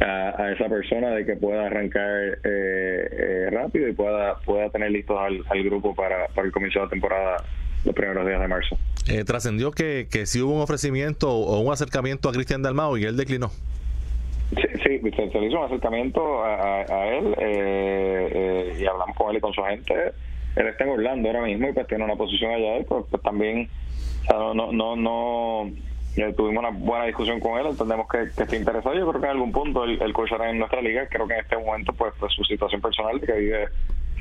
[0.01, 5.19] a, esa persona de que pueda arrancar eh, eh, rápido y pueda pueda tener listos
[5.19, 7.37] al, grupo para, para el comienzo de la temporada
[7.85, 8.79] los primeros días de marzo.
[9.09, 13.05] Eh, trascendió que, que si hubo un ofrecimiento o un acercamiento a Cristian Dalmao y
[13.05, 13.51] él declinó.
[14.55, 19.41] Sí, se, le hizo un acercamiento a, él eh, eh, y hablamos con él y
[19.41, 19.95] con su gente.
[20.57, 23.23] Él está en Orlando ahora mismo y pues tiene una posición allá y pues, pues
[23.23, 23.69] también
[24.31, 25.71] no, no, no,
[26.37, 28.95] tuvimos una buena discusión con él, entendemos que, que está interesado.
[28.95, 30.15] Yo creo que en algún punto el, el
[30.49, 33.33] en nuestra liga, creo que en este momento pues, pues su situación personal de que
[33.33, 33.69] vive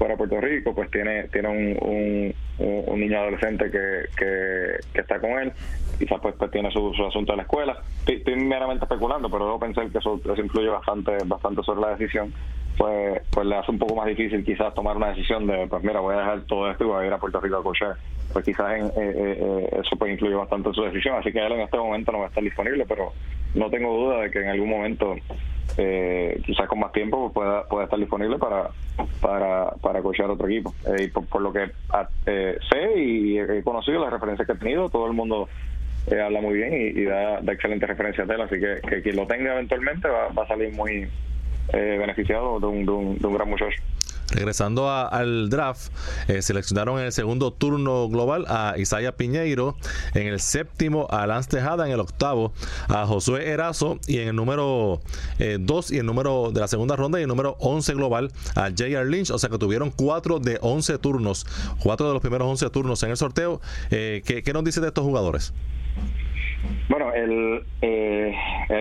[0.02, 5.54] fuera Puerto Rico, pues tiene tiene un, un, niño adolescente que, que, está con él
[6.00, 7.78] quizás pues, pues, tiene su, asunto de la escuela.
[8.08, 12.34] Estoy, meramente especulando, pero debo pensar que eso, influye bastante bastante sobre la decisión.
[12.80, 16.00] Pues, pues le hace un poco más difícil quizás tomar una decisión de, pues mira,
[16.00, 17.96] voy a dejar todo esto y voy a ir a Puerto Rico a cochar.
[18.34, 21.18] Pues quizás en, eh, eh, eh, eso pues influye bastante en su decisión.
[21.18, 23.14] Así que él en este momento no va a estar disponible, pero
[23.54, 25.16] no tengo duda de que en algún momento
[25.78, 28.69] eh, quizás con más tiempo pueda, pueda estar disponible para
[29.21, 34.12] para para coachar otro equipo y por, lo que ah, sé y he conocido las
[34.12, 35.47] referencias que he tenido todo el mundo
[36.08, 39.54] eh, habla muy bien y, da, excelentes referencias de él, así que, quien lo tenga
[39.54, 41.08] eventualmente va, a salir muy
[41.74, 43.82] eh, beneficiado de un, de, un, de un gran muchacho.
[44.32, 45.91] Regresando al draft,
[46.28, 49.76] eh, seleccionaron en el segundo turno global a Isaiah Piñeiro,
[50.13, 52.54] en el séptimo a Lance Tejada, en el octavo
[52.88, 55.02] a Josué Erazo y en el número
[55.60, 59.06] 2 y el número de la segunda ronda y el número 11 global a J.R.
[59.10, 61.46] Lynch, o sea que tuvieron cuatro de 11 turnos,
[61.82, 63.62] cuatro de los primeros 11 turnos en el sorteo.
[63.89, 65.54] ¿qué, ¿Qué nos dice de estos jugadores?
[66.89, 68.36] Bueno, el, eh,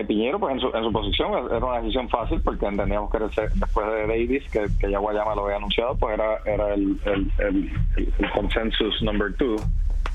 [0.07, 3.87] Piñero, pues en su, en su posición era una decisión fácil porque entendíamos que después
[3.87, 8.31] de Davis, que, que ya Guayama lo había anunciado, pues era, era el, el, el,
[8.33, 9.55] consensus number two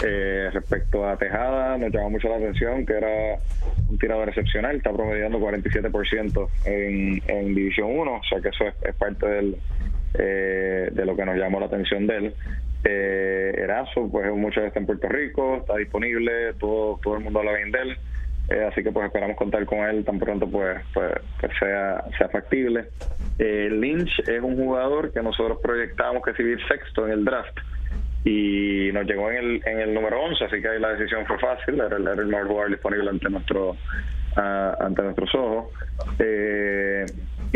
[0.05, 3.39] Eh, respecto a Tejada, nos llamó mucho la atención que era
[3.89, 8.95] un tirador excepcional, está promediando 47% en, en División 1, o sea que eso es,
[8.97, 9.57] parte del,
[10.19, 12.35] eh, de lo que nos llamó la atención de él.
[12.89, 17.55] Eh, Erazo, pues mucho está en Puerto Rico, está disponible, todo, todo el mundo habla
[17.55, 17.97] bien de él.
[18.49, 22.29] Eh, así que pues esperamos contar con él tan pronto pues, pues, pues sea, sea
[22.29, 22.85] factible.
[23.41, 27.59] Eh, Lynch es un jugador que nosotros proyectábamos que recibir sexto en el draft
[28.25, 31.39] y nos llegó en el, en el número 11, así que ahí la decisión fue
[31.39, 33.77] fácil, era, era el mejor jugador disponible ante nuestro
[34.37, 35.73] ante nuestros ojos.
[36.19, 37.07] Eh,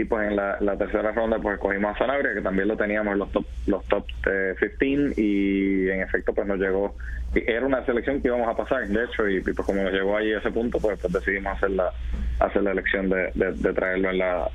[0.01, 3.19] y pues en la, tercera ronda pues cogimos a Sanabria, que también lo teníamos en
[3.19, 4.07] los top, los top
[4.79, 6.95] 15 y en efecto pues nos llegó
[7.35, 10.33] era una selección que íbamos a pasar, de hecho, y, pues como nos llegó allí
[10.33, 11.93] a ese punto, pues, pues decidimos hacer la
[12.41, 13.31] hacer la elección de,
[13.75, 14.51] traerlo en la,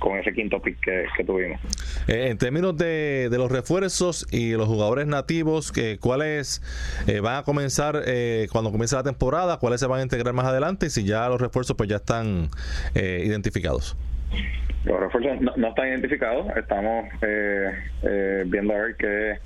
[0.00, 1.60] con ese quinto pick que, tuvimos.
[2.08, 6.60] Eh, en términos de, los refuerzos y los jugadores nativos, que ¿cuáles
[7.06, 9.58] eh, van a comenzar eh, cuando comience la temporada?
[9.58, 10.86] ¿Cuáles se van a integrar más adelante?
[10.86, 12.50] Y si ya los refuerzos pues ya están
[12.94, 13.96] identificados.
[14.84, 17.06] Los refuerzos no, están identificados, estamos
[18.46, 19.38] viendo a ver qué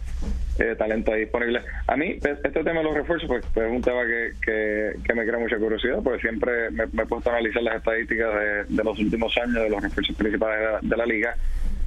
[0.59, 1.61] eh, talento disponible.
[1.87, 4.01] A mí, este tema de los refuerzos, pues, pues es un tema
[4.44, 8.85] que, me crea mucha curiosidad, porque siempre me, he puesto a analizar las estadísticas de,
[8.85, 11.37] los últimos años de los refuerzos principales de la, liga.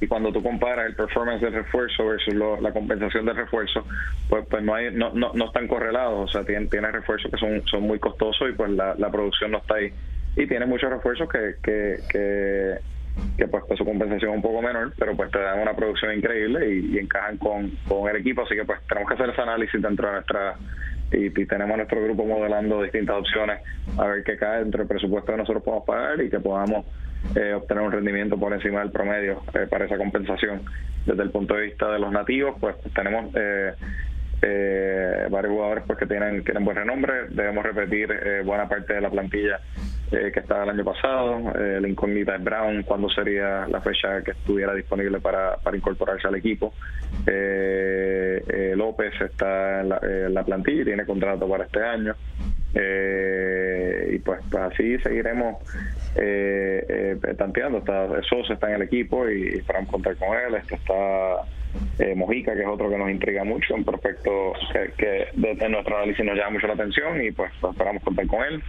[0.00, 3.86] Y cuando tú comparas el performance del refuerzo versus la compensación del refuerzo,
[4.28, 6.30] pues, pues no, hay, no, no, no están correlados.
[6.30, 9.50] O sea, tiene, tiene refuerzos que son, son muy costosos y pues la, la producción
[9.50, 9.92] no está ahí.
[10.34, 12.78] Y tiene muchos refuerzos que, que, que
[13.36, 16.74] que pues, pues, su compensación un poco menor, pero pues te dan una producción increíble
[16.74, 20.06] y, encajan con, con, el equipo, así que pues tenemos que hacer ese análisis dentro
[20.08, 20.56] de nuestra
[21.12, 23.60] y, tenemos nuestro grupo modelando distintas opciones
[23.98, 26.86] a ver qué cae dentro del presupuesto que nosotros podemos pagar y que podamos
[27.36, 30.62] eh, obtener un rendimiento por encima del promedio eh, para esa compensación.
[31.06, 33.72] Desde el punto de vista de los nativos, pues tenemos eh,
[34.40, 38.08] eh, varios jugadores pues que tienen, tienen buen renombre, debemos repetir
[38.44, 39.60] buena parte de la plantilla
[40.12, 41.38] eh, que estaba el año pasado.
[41.58, 46.28] Eh, la incógnita es Brown, cuándo sería la fecha que estuviera disponible para, para incorporarse
[46.28, 46.74] al equipo.
[47.26, 52.14] Eh, López está en la, plantilla y tiene contrato para este año.
[52.74, 55.56] y pues, pues, así seguiremos
[57.38, 57.78] tanteando.
[57.78, 60.56] Está, Sosa está en el equipo y, esperamos contar con él.
[60.56, 61.40] Este está
[62.16, 66.22] Mojica, que es otro que nos intriga mucho, un prospecto que, que desde nuestro análisis
[66.22, 68.62] nos llama mucho la atención y pues, pues esperamos contar con él.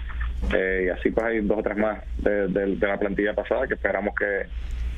[0.52, 4.14] Eh, y así pues hay dos o tres más de, la plantilla pasada que esperamos
[4.16, 4.48] que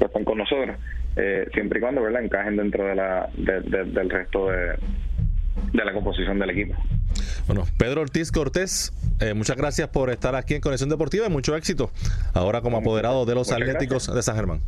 [0.03, 0.75] estén con nosotros,
[1.15, 2.23] eh, siempre y cuando ¿verdad?
[2.23, 4.77] encajen dentro de la, del resto de,
[5.73, 6.75] la composición del equipo.
[7.47, 11.55] Bueno, Pedro Ortiz Cortés, eh, muchas gracias por estar aquí en Conexión Deportiva y mucho
[11.55, 11.91] éxito
[12.33, 14.61] ahora como apoderado de los Atléticos de San Germán.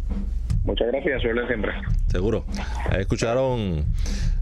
[0.68, 1.72] Muchas gracias, suerte siempre.
[2.12, 2.46] Seguro.
[2.92, 3.86] escucharon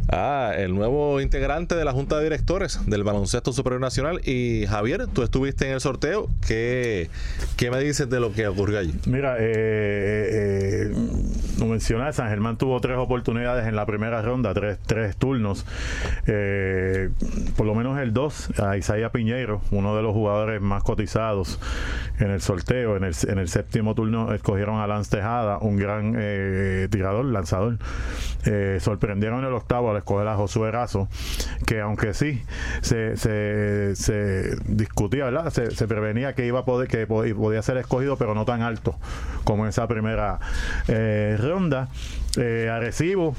[0.08, 4.22] Ah, el nuevo integrante de la Junta de Directores del Baloncesto Superior Nacional.
[4.24, 6.28] Y Javier, tú estuviste en el sorteo.
[6.48, 7.10] ¿Qué,
[7.58, 8.94] qué me dices de lo que ocurrió allí?
[9.08, 10.96] Mira, eh, eh,
[11.58, 15.66] no mencioné, San Germán tuvo tres oportunidades en la primera ronda, tres, tres turnos.
[16.28, 17.10] Eh,
[17.58, 21.60] por lo menos el dos, a Isaías Piñeiro, uno de los jugadores más cotizados
[22.20, 22.96] en el sorteo.
[22.96, 27.78] En el, en el séptimo turno escogieron a Lance Tejada, un gran eh, tirador, lanzador.
[28.80, 30.72] sorprendieron en el octavo escoger a Josué
[31.66, 32.44] que aunque sí
[32.82, 35.52] se, se, discutía, ¿verdad?
[35.52, 38.96] Se, prevenía que iba a poder, que podía ser escogido, pero no tan alto
[39.44, 40.40] como en esa primera
[40.88, 41.90] eh, ronda.
[42.38, 43.36] Eh, Arecibo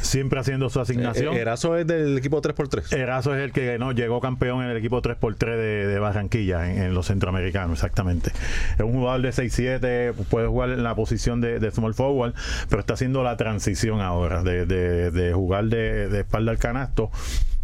[0.00, 1.34] siempre haciendo su asignación.
[1.34, 2.96] Eh, Erazo es del equipo 3x3.
[2.96, 7.06] Erazo es el que no llegó campeón en el equipo 3x3 de, Barranquilla, en, los
[7.06, 8.32] centroamericanos, exactamente.
[8.74, 12.34] Es un jugador de 6-7, puede jugar en la posición de, small forward,
[12.68, 17.10] pero está haciendo la transición ahora de, de jugar de, espalda al canasto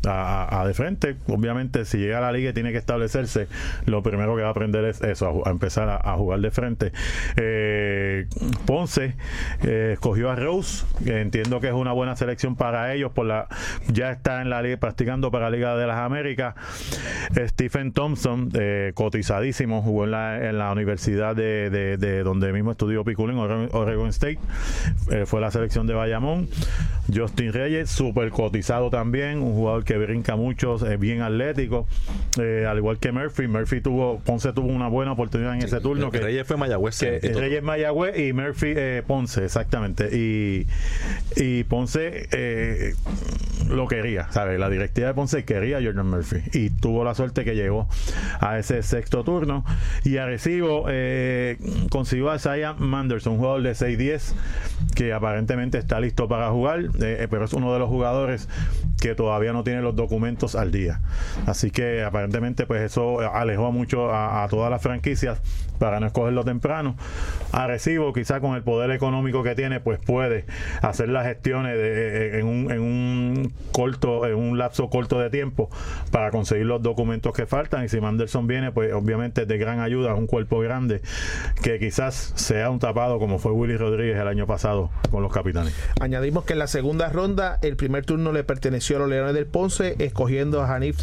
[0.06, 1.16] a, de frente.
[1.28, 3.48] Obviamente, si llega a la liga tiene que establecerse,
[3.86, 6.92] lo primero que va a aprender es eso, a, empezar a, jugar de frente.
[7.36, 8.26] Eh,
[8.66, 9.16] Ponce
[9.62, 13.48] eh, escogió a Rose, entiendo que es una buena selección para ellos, por la
[13.88, 16.54] ya está en la liga practicando para la Liga de las Américas.
[17.34, 23.38] Stephen Thompson, eh, cotizadísimo, jugó en la, en la universidad de, donde mismo estudió Piculín,
[23.38, 24.38] Oregon State,
[25.26, 26.48] fue la selección de Bayamón.
[27.14, 31.86] Justin Reyes, súper cotizado también, un jugador que brinca mucho, es bien atlético,
[32.40, 33.46] eh, al igual que Murphy.
[33.46, 36.10] Murphy tuvo, Ponce tuvo una buena oportunidad en ese turno.
[36.10, 37.00] Que, Reyes fue Mayagüez.
[37.00, 40.08] Reyes Mayagüez y Murphy eh, Ponce, exactamente.
[40.12, 40.66] Y,
[41.36, 42.94] y Ponce, eh,
[43.68, 44.58] lo quería, ¿sabes?
[44.58, 47.88] La directiva de Ponce quería a Jordan Murphy y tuvo la suerte que llegó
[48.40, 49.64] a ese sexto turno.
[50.04, 51.58] Y a recibo eh,
[51.90, 54.34] consiguió a Isaiah Manderson, un jugador de 6'10
[54.94, 58.48] que aparentemente está listo para jugar, eh, eh, pero es uno de los jugadores
[59.00, 61.00] que todavía no tiene los documentos al día.
[61.46, 65.40] Así que aparentemente pues eso alejó mucho a, a todas las franquicias
[65.78, 66.96] para no escogerlo temprano.
[67.52, 70.44] A recibo, quizá con el poder económico que tiene, pues puede
[70.82, 75.70] hacer las gestiones de, en, un, en un corto, en un lapso corto de tiempo
[76.10, 77.84] para conseguir los documentos que faltan.
[77.84, 81.00] Y si Manderson viene, pues obviamente es de gran ayuda, es un cuerpo grande
[81.62, 85.74] que quizás sea un tapado como fue Willy Rodríguez el año pasado con los capitanes.
[86.00, 89.46] Añadimos que en la segunda ronda el primer turno le perteneció a los Leones del
[89.46, 90.98] Ponce, escogiendo a Hanif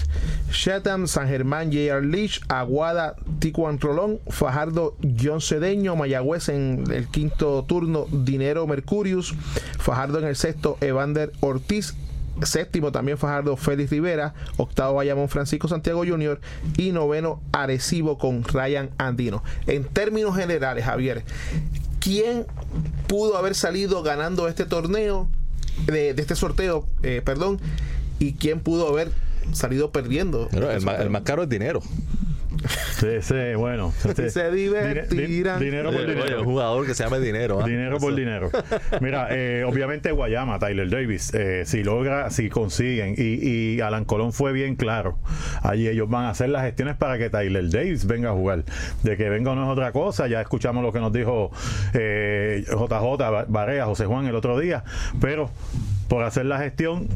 [0.52, 2.06] Chatham, San Germán, J.R.
[2.06, 4.63] Leach, Aguada, Ticuan Rolón, Fajardo,
[5.20, 9.34] John Cedeño, Mayagüez en el quinto turno, Dinero Mercurius,
[9.80, 11.96] Fajardo en el sexto, Evander Ortiz,
[12.42, 16.40] séptimo también Fajardo Félix Rivera, octavo Bayamón Francisco Santiago Jr.
[16.78, 19.44] y noveno Arecibo con Ryan Andino.
[19.68, 21.24] En términos generales, Javier,
[22.00, 22.46] ¿quién
[23.08, 25.28] pudo haber salido ganando este torneo,
[25.86, 27.60] de, de este sorteo, eh, perdón,
[28.20, 29.12] y quién pudo haber
[29.52, 30.50] salido perdiendo?
[30.52, 31.82] El, más, el más caro es dinero.
[33.00, 33.92] Sí, sí, bueno.
[33.98, 34.30] sí.
[34.30, 35.60] Se divertirán.
[35.60, 36.40] Di- dinero por Oye, dinero.
[36.40, 37.62] un jugador que se llame dinero.
[37.62, 37.68] ¿ah?
[37.68, 38.50] Dinero por dinero.
[39.02, 44.32] Mira, eh, obviamente Guayama, Tyler Davis, eh, si logra, si consiguen, y, y Alan Colón
[44.34, 45.18] fue bien claro,
[45.62, 48.64] allí ellos van a hacer las gestiones para que Tyler Davis venga a jugar.
[49.04, 51.52] De que venga no es otra cosa, ya escuchamos lo que nos dijo
[51.94, 54.84] eh, JJ Barea, José Juan el otro día,
[55.20, 55.50] pero
[56.08, 57.08] por hacer la gestión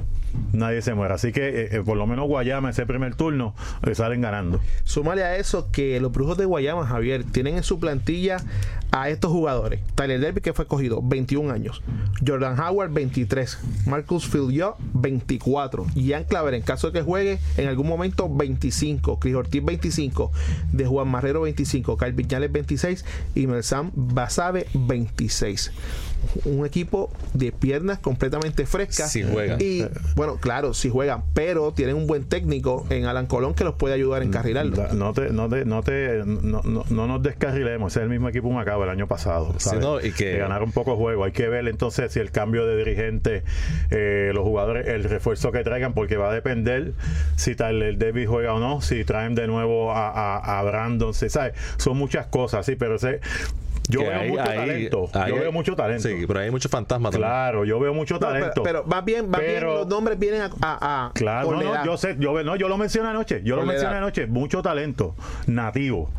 [0.54, 1.14] nadie se muere.
[1.14, 4.60] Así que eh, eh, por lo menos Guayama ese primer turno eh, salen ganando.
[4.84, 8.38] Súmale a eso que los brujos de Guayama, Javier, tienen en su plantilla
[8.92, 9.80] a estos jugadores.
[9.96, 11.82] Tyler Derby, que fue cogido, 21 años.
[12.26, 13.60] Jordan Howard, 23.
[13.86, 15.86] Marcus Filiot, 24.
[15.96, 19.20] Ian Claver, en caso de que juegue, en algún momento, 25.
[19.20, 20.32] Chris Ortiz, 25.
[20.72, 21.98] De Juan Marrero, 25.
[21.98, 23.06] Kyle Viñales, 26.
[23.36, 25.72] Y Melzam Basabe, 26.
[26.46, 29.12] Un equipo de piernas completamente frescas.
[29.12, 29.60] Si juegan.
[29.62, 29.84] Y,
[30.16, 31.24] bueno, claro, si juegan.
[31.34, 34.76] Pero tienen un buen técnico en Alan Colón que los puede ayudar a encarrilarlo.
[34.76, 37.96] Da- No te, no te, no te, no, no- no nos descarrilemos.
[37.96, 39.54] Es el mismo equipo Macao el año pasado.
[39.80, 41.24] No, y que- ganaron poco juego.
[41.24, 43.44] Hay que ver entonces si el cambio de dirigente,
[43.92, 46.94] eh, los jugadores, el refuerzo que traigan, porque va a depender
[47.36, 51.14] si Tyler Davis juega o no, si traen de nuevo a, a, a Brandon.
[51.14, 51.54] ¿sabes?
[51.78, 53.20] Son muchas cosas, sí, pero ese,
[53.88, 55.10] yo veo ahí- mucho ahí- talento.
[55.14, 56.08] ahí- yo veo mucho talento.
[56.08, 57.30] Sí, pero hay muchos fantasmas también.
[57.30, 58.64] Claro, yo veo mucho No, pero, talento.
[58.64, 62.16] pero más bien, más bien los nombres vienen a, a- a- Claro, no, yo sé,
[62.20, 65.16] yo, no, yo lo mencioné anoche, yo Por lo mencioné anoche, mucho talento
[65.48, 66.10] nativo,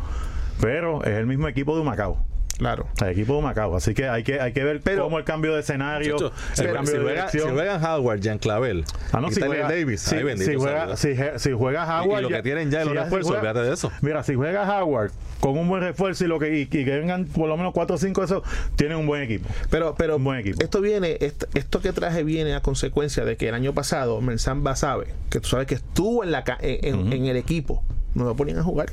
[0.60, 2.18] pero es el mismo equipo de Macao.
[2.58, 2.86] Claro.
[3.00, 5.54] El equipo de Macao, así que hay que hay que ver Pero- cómo el cambio
[5.54, 9.28] de escenario, el si, cambio si de juega, si juegan Howard, Jan Clavel Ah, no,
[9.28, 12.36] y si juega, Davis, si, ay, bendito si juega, si, si Howard y lo ya-
[12.38, 13.92] que tienen ya los si refuerzos, juega- olvídate de eso.
[14.02, 17.26] Mira, si juega Howard con un buen refuerzo y lo que y, y que vengan
[17.26, 18.42] por lo menos 4 o 5 de esos,
[18.74, 19.48] tienen un buen equipo.
[19.70, 20.60] Pero, pero Un buen equipo.
[20.60, 24.64] esto viene, esto, esto que traje viene a consecuencia de que el año pasado Melsan
[24.64, 28.58] Basabe, que tú sabes que estuvo en la en- en el equipo, no lo ponían
[28.58, 28.88] a jugar.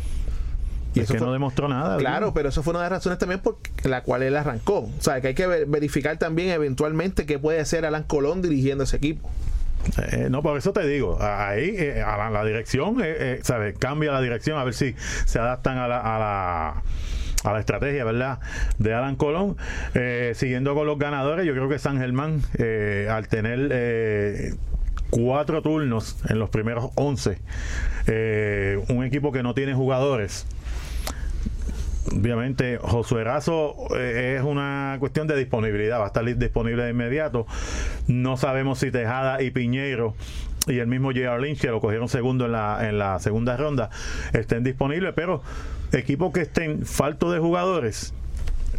[0.96, 1.98] Y es eso que fue- no demostró nada.
[1.98, 4.80] Claro, pero eso fue una de las razones también por la cual él arrancó.
[4.80, 8.86] O sea, que hay que ver- verificar también eventualmente qué puede hacer Alan Colón dirigiendo
[8.86, 9.30] ese equipo.
[10.12, 13.78] Eh, no, por eso te digo, ahí eh, a la, la dirección, eh, eh, ¿sabes?
[13.78, 16.84] Cambia la dirección a ver si se adaptan a la, a la,
[17.44, 18.40] a la estrategia, ¿verdad?
[18.80, 19.58] De Alan Colón.
[19.94, 24.56] Eh, siguiendo con los ganadores, yo creo que San Germán, eh, al tener eh,
[25.12, 27.38] cuatro turnos en los primeros 11,
[28.08, 30.48] eh, un equipo que no tiene jugadores.
[32.12, 37.48] Obviamente, Josué Razo eh, es una cuestión de disponibilidad, va a estar disponible de inmediato.
[38.08, 40.14] No sabemos si Tejada y Piñeiro
[40.68, 41.42] y el mismo J.R.
[41.42, 43.90] Lynch, que lo cogieron segundo en la, en la segunda ronda,
[44.34, 45.42] estén disponibles, pero
[45.92, 48.14] equipos que estén faltos de jugadores,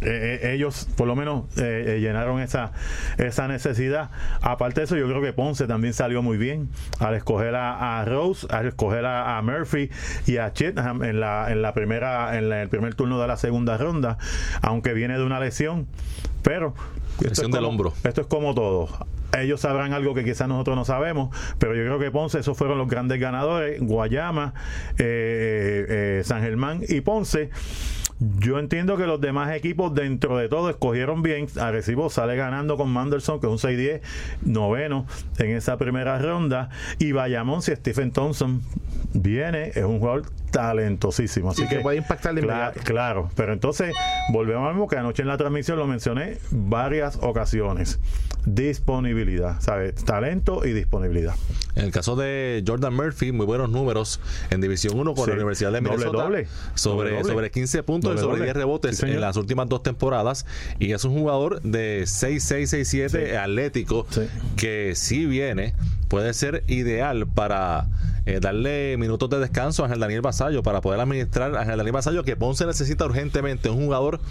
[0.01, 2.71] eh, eh, ellos por lo menos eh, eh, llenaron esa,
[3.17, 4.09] esa necesidad.
[4.41, 8.05] Aparte de eso, yo creo que Ponce también salió muy bien al escoger a, a
[8.05, 9.89] Rose, al escoger a, a Murphy
[10.25, 13.37] y a Chetnam en la, en la primera, en la- el primer turno de la
[13.37, 14.17] segunda ronda,
[14.61, 15.87] aunque viene de una lesión,
[16.43, 16.73] pero
[17.19, 17.93] esto Lesión es del como- hombro.
[18.03, 18.89] Esto es como todo.
[19.37, 22.77] Ellos sabrán algo que quizás nosotros no sabemos, pero yo creo que Ponce, esos fueron
[22.77, 23.79] los grandes ganadores.
[23.81, 24.53] Guayama,
[24.97, 25.85] eh,
[26.19, 27.49] eh, San Germán y Ponce.
[28.19, 31.47] Yo entiendo que los demás equipos, dentro de todo, escogieron bien.
[31.59, 34.01] Arecibo sale ganando con Manderson, que es un 6-10,
[34.41, 35.05] noveno
[35.37, 36.69] en esa primera ronda.
[36.97, 38.61] Y Bayamón, si Stephen Thompson
[39.13, 41.51] viene, es un jugador talentosísimo.
[41.51, 42.41] Así que, puede impactar de
[42.83, 43.93] Claro, pero entonces
[44.31, 47.99] volvemos al mismo que anoche en la transmisión lo mencioné varias ocasiones.
[48.47, 49.95] Disponibilidad, ¿sabes?
[50.05, 51.35] Talento y disponibilidad.
[51.75, 55.73] En el caso de Jordan Murphy, muy buenos números en División 1 con la Universidad
[55.73, 56.23] de Minnesota.
[56.23, 60.45] Doble, sobre, sobre 15 puntos y sobre 10 rebotes en las últimas dos temporadas.
[60.79, 64.07] Y es un jugador de 6-6-6-7 atlético
[64.55, 65.75] que si viene
[66.07, 67.87] puede ser ideal para
[68.25, 71.93] eh, darle minutos de descanso a Ángel Daniel Basallo para poder administrar a Ángel Daniel
[71.93, 74.21] Basallo que Ponce necesita urgentemente un jugador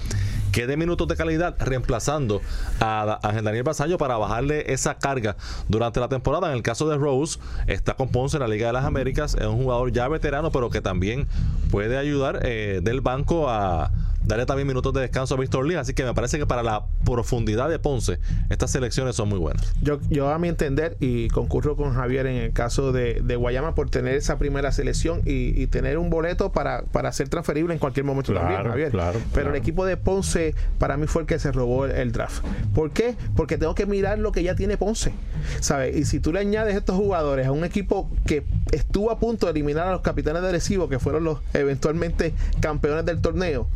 [0.53, 2.41] que dé minutos de calidad reemplazando
[2.81, 5.37] a Daniel Basallo para bajarle esa carga
[5.69, 6.49] durante la temporada.
[6.49, 9.47] En el caso de Rose, está con Ponce en la Liga de las Américas, es
[9.47, 11.29] un jugador ya veterano pero que también
[11.71, 13.91] puede ayudar eh, del banco a
[14.27, 15.77] darle también minutos de descanso a Víctor Lee.
[15.77, 18.19] Así que me parece que para la profundidad de Ponce,
[18.51, 19.73] estas selecciones son muy buenas.
[19.81, 23.91] Yo, yo a mi entender, y concurro con Javier en el caso de, Guayama por
[23.91, 28.33] tener esa primera selección y, tener un boleto para, para ser transferible en cualquier momento
[28.33, 28.93] también, Javier.
[29.35, 32.45] Pero el equipo de Ponce, para mí fue el que se robó el, draft.
[32.75, 33.17] ¿Por qué?
[33.35, 35.13] Porque tengo que mirar lo que ya tiene Ponce.
[35.61, 35.97] ¿Sabes?
[35.97, 39.53] Y si tú le añades estos jugadores a un equipo que estuvo a punto de
[39.53, 43.69] eliminar a los capitanes de Recibo, que fueron los eventualmente campeones del torneo,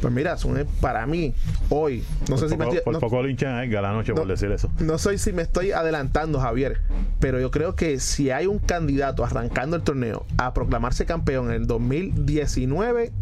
[0.00, 0.36] pues mira,
[0.80, 1.34] para mí
[1.68, 2.04] hoy.
[2.28, 4.70] No sé si me por poco linchan a la noche por decir eso.
[4.80, 6.80] No sé si me estoy adelantando, Javier,
[7.20, 11.52] pero yo creo que si hay un candidato arrancando el torneo a proclamarse campeón en
[11.52, 13.12] el 2019,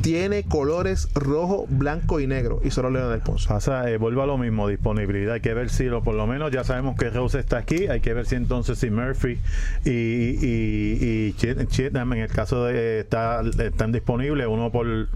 [0.00, 3.48] tiene colores rojo, blanco y negro y solo León del Ponce.
[3.48, 5.34] Pasa, eh, vuelvo a lo mismo, disponibilidad.
[5.34, 7.88] Hay que ver si lo, por lo menos ya sabemos que Rose está aquí.
[7.88, 9.38] Hay que ver si entonces si Murphy
[9.84, 15.08] y, y, y en el caso de está, están disponibles, uno por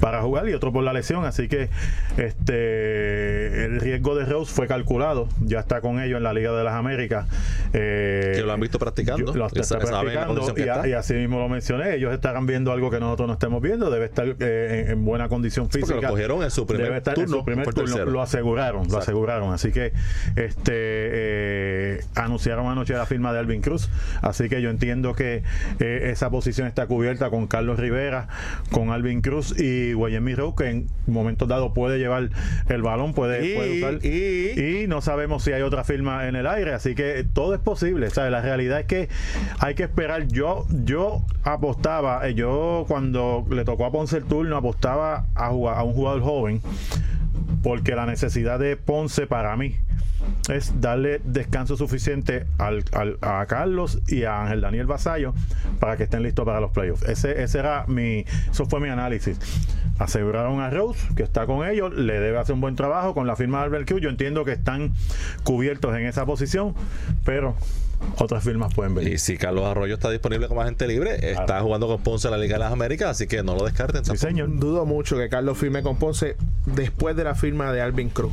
[0.00, 1.24] para jugar y otro por la lesión.
[1.24, 1.68] Así que
[2.16, 5.28] este el riesgo de Rose fue calculado.
[5.40, 7.26] Ya está con ellos en la Liga de las Américas.
[7.72, 9.34] Eh, que lo han visto practicando.
[9.34, 11.94] lo está practicando y, y así mismo lo mencioné.
[11.94, 13.90] Ellos estarán viendo algo que nosotros no estemos viendo.
[13.90, 16.00] Debe estar eh, en, buena condición física.
[16.00, 17.44] lo cogieron en su primer turno.
[18.06, 19.52] Lo aseguraron, lo aseguraron.
[19.52, 19.92] Así que
[20.36, 23.88] este eh, anunciaron anoche la firma de Alvin Cruz.
[24.22, 25.42] Así que yo entiendo que
[25.80, 28.28] eh, esa posición está cubierta con Carlos Rivera,
[28.70, 29.94] con Alvin Cruz y
[30.26, 32.30] Guayemi Rowe, que en momentos dados puede llevar
[32.68, 34.04] el balón, puede, y, usar.
[34.04, 36.72] Y, no sabemos si hay otra firma en el aire.
[36.74, 38.10] Así que todo es posible.
[38.10, 38.32] ¿sabes?
[38.32, 39.08] La realidad es que
[39.58, 40.26] hay que esperar.
[40.28, 45.82] Yo, yo apostaba, yo cuando le tocó a Ponce el turno apostaba a, jugar, a
[45.82, 46.60] un jugador joven
[47.62, 49.76] porque la necesidad de Ponce para mí
[50.48, 52.84] es darle descanso suficiente al,
[53.20, 55.34] a Carlos y a Ángel Daniel Basayo
[55.80, 57.02] para que estén listos para los playoffs.
[57.02, 59.38] Ese, ese era mi, eso fue mi análisis.
[59.98, 63.36] Aseguraron a Rose, que está con ellos, le debe hacer un buen trabajo con la
[63.36, 63.98] firma de Albert Q.
[63.98, 64.92] Yo entiendo que están
[65.42, 66.74] cubiertos en esa posición,
[67.24, 67.56] pero
[68.18, 69.14] otras firmas pueden venir.
[69.14, 72.38] Y si Carlos Arroyo está disponible como agente libre, está jugando con Ponce en la
[72.38, 74.04] Liga de las Américas, así que no lo descarten.
[74.04, 74.58] Sí, señor.
[74.58, 76.36] Dudo mucho que Carlos firme con Ponce
[76.66, 78.32] después de la firma de Alvin Cruz.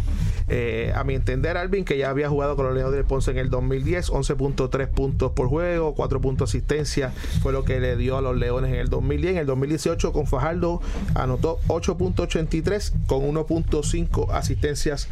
[0.50, 3.38] Eh, a mi entender, Alvin, que ya había jugado con los Leones de Ponce en
[3.38, 8.22] el 2010, 11.3 puntos por juego, 4 puntos asistencia, fue lo que le dio a
[8.22, 9.34] los Leones en el 2010.
[9.34, 10.82] En el 2018 con Fajardo
[11.16, 15.08] anotó 8.83 con 1.5 asistencias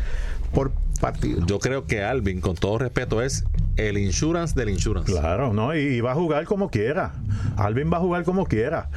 [0.53, 0.71] por
[1.01, 1.45] partido.
[1.45, 3.43] Yo creo que Alvin, con todo respeto, es
[3.75, 5.11] el insurance del insurance.
[5.11, 7.13] Claro, no, y, va a jugar como quiera.
[7.57, 8.89] Alvin va a jugar como quiera.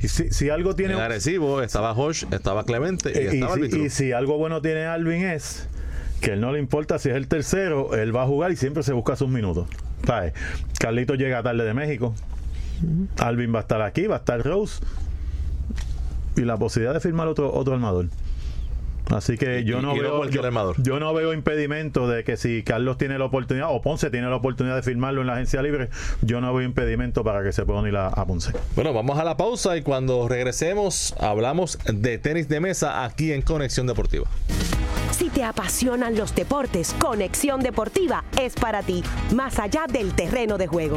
[0.00, 0.94] Y si, algo tiene.
[0.94, 5.24] En Arecibo estaba Josh, estaba Clemente y, estaba si, y si algo bueno tiene Alvin
[5.24, 5.68] es
[6.20, 8.82] que él no le importa si es el tercero, él va a jugar y siempre
[8.82, 9.68] se busca sus minutos.
[10.06, 10.32] ¿Sabes?
[10.78, 12.14] Carlito llega tarde de México.
[13.18, 14.82] Alvin va a estar aquí, va a estar Rose.
[16.36, 18.06] Y la posibilidad de firmar otro, otro armador.
[19.10, 20.24] Así que yo no veo
[20.78, 24.36] yo, no veo impedimento de que si Carlos tiene la oportunidad o Ponce tiene la
[24.36, 25.88] oportunidad de firmarlo en la agencia libre,
[26.22, 28.52] yo no veo impedimento para que se pueda unir a, Ponce.
[28.76, 33.42] Bueno, vamos a la pausa y cuando regresemos hablamos de tenis de mesa aquí en
[33.42, 34.26] Conexión Deportiva.
[35.10, 39.02] Si te apasionan los deportes, Conexión Deportiva es para ti,
[39.34, 40.96] más allá del terreno de juego.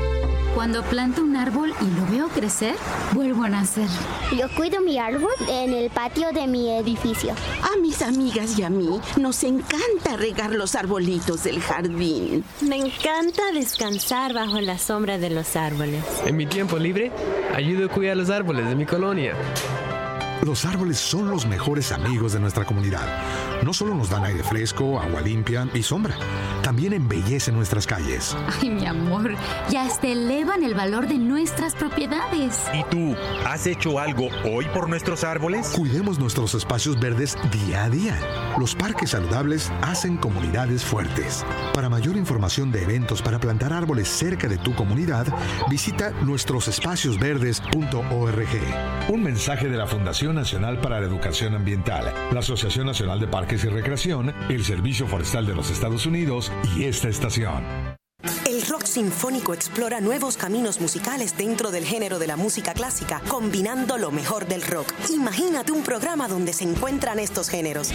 [0.55, 2.75] Cuando planto un árbol y lo veo crecer,
[3.13, 3.87] vuelvo a nacer.
[4.37, 7.33] Yo cuido mi árbol en el patio de mi edificio.
[7.63, 12.43] A mis amigas y a mí nos encanta regar los arbolitos del jardín.
[12.61, 16.03] Me encanta descansar bajo la sombra de los árboles.
[16.25, 17.11] En mi tiempo libre,
[17.55, 19.33] ayudo a cuidar los árboles de mi colonia.
[20.45, 23.07] Los árboles son los mejores amigos de nuestra comunidad.
[23.63, 26.15] No solo nos dan aire fresco, agua limpia y sombra,
[26.63, 28.35] también embellecen nuestras calles.
[28.59, 29.35] Ay, mi amor,
[29.69, 32.59] ya hasta elevan el valor de nuestras propiedades.
[32.73, 33.15] ¿Y tú,
[33.45, 35.73] has hecho algo hoy por nuestros árboles?
[35.77, 38.17] Cuidemos nuestros espacios verdes día a día.
[38.57, 41.45] Los parques saludables hacen comunidades fuertes.
[41.75, 45.27] Para mayor información de eventos para plantar árboles cerca de tu comunidad,
[45.69, 48.47] visita nuestrosespaciosverdes.org.
[49.07, 53.63] Un mensaje de la Fundación Nacional para la Educación Ambiental, la Asociación Nacional de Parques
[53.63, 57.63] y Recreación, el Servicio Forestal de los Estados Unidos y esta estación.
[58.45, 63.97] El rock sinfónico explora nuevos caminos musicales dentro del género de la música clásica, combinando
[63.97, 64.93] lo mejor del rock.
[65.09, 67.91] Imagínate un programa donde se encuentran estos géneros.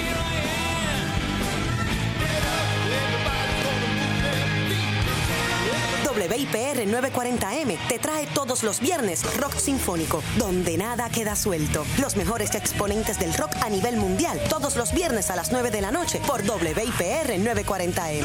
[6.29, 11.85] WIPR 940M te trae todos los viernes Rock Sinfónico, donde nada queda suelto.
[12.01, 15.81] Los mejores exponentes del rock a nivel mundial, todos los viernes a las 9 de
[15.81, 18.25] la noche por WIPR 940M.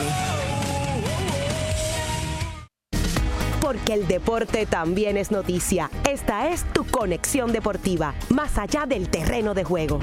[3.62, 5.89] Porque el deporte también es noticia.
[6.10, 9.99] Esta es tu conexión deportiva, más allá del terreno de juego.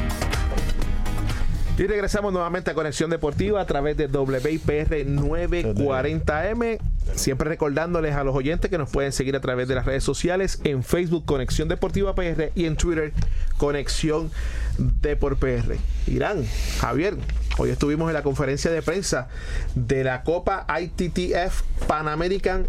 [1.79, 6.79] Y regresamos nuevamente a Conexión Deportiva a través de WIPR 940M.
[7.15, 10.61] Siempre recordándoles a los oyentes que nos pueden seguir a través de las redes sociales
[10.65, 13.13] en Facebook Conexión Deportiva PR y en Twitter
[13.57, 14.31] Conexión
[14.79, 15.77] Depor PR.
[16.07, 16.45] Irán,
[16.81, 17.17] Javier,
[17.59, 19.29] hoy estuvimos en la conferencia de prensa
[19.75, 22.67] de la Copa ITTF Pan American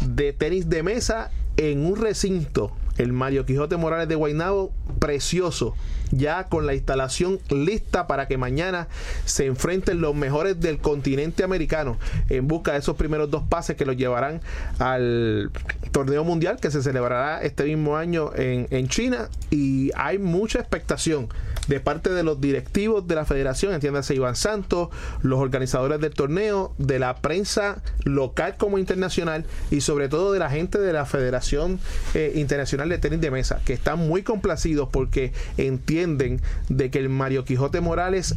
[0.00, 5.74] de tenis de mesa en un recinto, el Mario Quijote Morales de Guaynabo, precioso,
[6.10, 8.88] ya con la instalación lista para que mañana
[9.24, 11.98] se enfrenten los mejores del continente americano
[12.28, 14.40] en busca de esos primeros dos pases que los llevarán
[14.78, 15.50] al
[15.92, 19.28] torneo mundial que se celebrará este mismo año en, en China.
[19.50, 21.28] Y hay mucha expectación
[21.68, 24.88] de parte de los directivos de la federación, entiéndase Iván Santos,
[25.22, 30.50] los organizadores del torneo, de la prensa local como internacional y sobre todo de la
[30.50, 31.78] gente de la Federación
[32.14, 37.08] eh, Internacional de Tenis de Mesa, que están muy complacidos porque entienden de que el
[37.08, 38.36] Mario Quijote Morales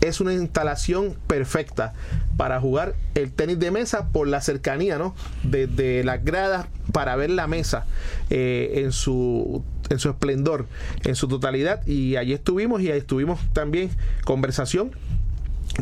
[0.00, 1.94] es una instalación perfecta
[2.36, 5.14] para jugar el tenis de mesa por la cercanía, ¿no?
[5.42, 7.86] Desde las gradas para ver la mesa
[8.30, 10.66] eh, en su en su esplendor,
[11.04, 11.86] en su totalidad.
[11.86, 13.90] Y allí estuvimos y ahí estuvimos también
[14.24, 14.92] conversación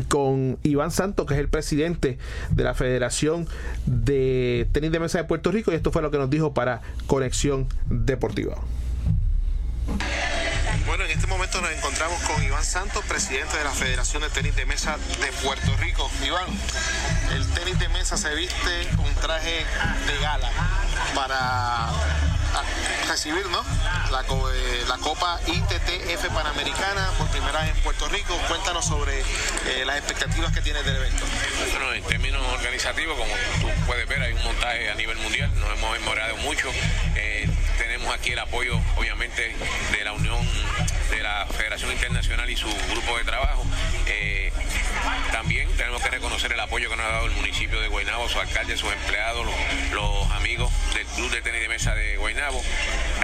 [0.07, 2.17] con Iván Santos, que es el presidente
[2.49, 3.47] de la Federación
[3.85, 6.81] de Tenis de Mesa de Puerto Rico, y esto fue lo que nos dijo para
[7.07, 8.55] Conexión Deportiva.
[10.87, 14.55] Bueno, en este momento nos encontramos con Iván Santos, presidente de la Federación de Tenis
[14.55, 16.09] de Mesa de Puerto Rico.
[16.25, 16.45] Iván,
[17.35, 19.63] el tenis de mesa se viste un traje
[20.07, 20.49] de gala
[21.15, 21.91] para
[23.07, 23.63] recibir ¿no?
[24.11, 28.37] la, eh, la Copa ITTF Panamericana por primera vez en Puerto Rico.
[28.47, 31.23] Cuéntanos sobre eh, las expectativas que tienes del evento.
[31.71, 35.69] Bueno, en términos organizativos, como tú puedes ver, hay un montaje a nivel mundial, nos
[35.71, 36.69] hemos mejorado mucho.
[37.15, 39.55] Eh, tenemos aquí el apoyo, obviamente,
[39.91, 40.39] de la Unión
[41.09, 43.63] de la Federación Internacional y su grupo de trabajo.
[45.31, 48.39] También tenemos que reconocer el apoyo que nos ha dado el municipio de Guaynabo, su
[48.39, 49.45] alcalde, sus empleados,
[49.91, 52.61] los, amigos del Club de Tenis de Mesa de Guaynabo.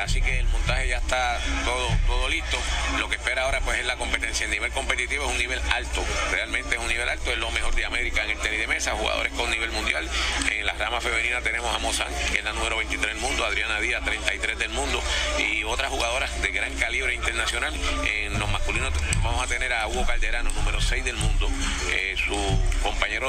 [0.01, 2.57] Así que el montaje ya está todo, todo listo.
[2.97, 4.45] Lo que espera ahora pues es la competencia.
[4.45, 7.75] El nivel competitivo es un nivel alto, realmente es un nivel alto, es lo mejor
[7.75, 10.09] de América en el tenis de mesa, jugadores con nivel mundial.
[10.49, 13.79] En la rama femenina tenemos a Mozán, que es la número 23 del mundo, Adriana
[13.79, 15.01] Díaz, 33 del mundo,
[15.37, 17.73] y otras jugadoras de gran calibre internacional.
[18.05, 21.47] En los masculinos vamos a tener a Hugo Calderano, número 6 del mundo,
[21.91, 22.35] eh, su
[22.81, 23.27] compañero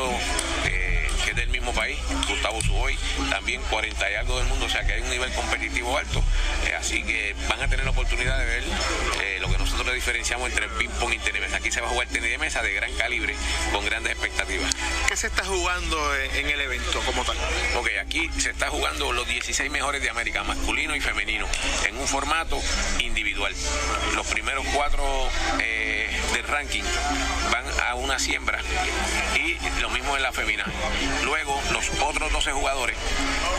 [0.64, 1.98] eh, que es del mismo país,
[2.28, 2.98] Gustavo Suboy,
[3.30, 6.22] también 40 y algo del mundo, o sea que hay un nivel competitivo alto.
[6.66, 8.64] Eh, así que van a tener la oportunidad de ver
[9.22, 11.56] eh, lo que nosotros le diferenciamos entre el ping-pong y tenis de mesa.
[11.56, 13.34] Aquí se va a jugar tenis de mesa de gran calibre,
[13.72, 14.74] con grandes expectativas.
[15.08, 15.98] ¿Qué se está jugando
[16.34, 17.36] en el evento como tal?
[17.76, 21.46] Ok, aquí se está jugando los 16 mejores de América, masculino y femenino,
[21.88, 22.60] en un formato
[22.98, 23.54] individual.
[24.14, 25.28] Los primeros cuatro
[25.60, 26.84] eh, del ranking
[27.52, 28.60] van a una siembra
[29.36, 30.64] y lo mismo mismo en la femina.
[31.24, 32.96] Luego, los otros 12 jugadores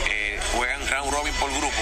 [0.10, 1.82] eh, juegan round robin por grupo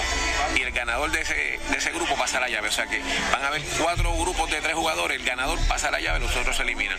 [0.56, 2.68] y el ganador de ese, de ese grupo pasa la llave.
[2.70, 3.02] O sea que
[3.32, 6.56] van a haber cuatro grupos de tres jugadores, el ganador pasa la llave, los otros
[6.58, 6.98] se eliminan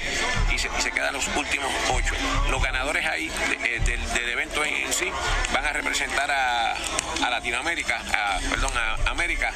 [0.53, 2.14] y se, se quedan los últimos ocho.
[2.51, 4.01] Los ganadores ahí de- eh, del,
[4.31, 5.11] evento en, en sí
[5.53, 9.53] van a representar a, a Latinoamérica, a, perdón, a América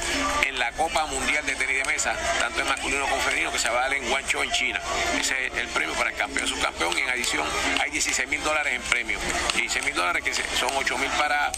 [0.47, 3.69] en la Copa Mundial de Tenis de Mesa, tanto en masculino como femenino, que se
[3.71, 4.81] va a dar en Guangzhou, en China.
[5.19, 7.47] Ese es el premio para el campeón, subcampeón y en adición
[7.81, 9.04] hay 16 mil dólares en premio.
[9.07, 11.53] 16 mil dólares que son 8 mil para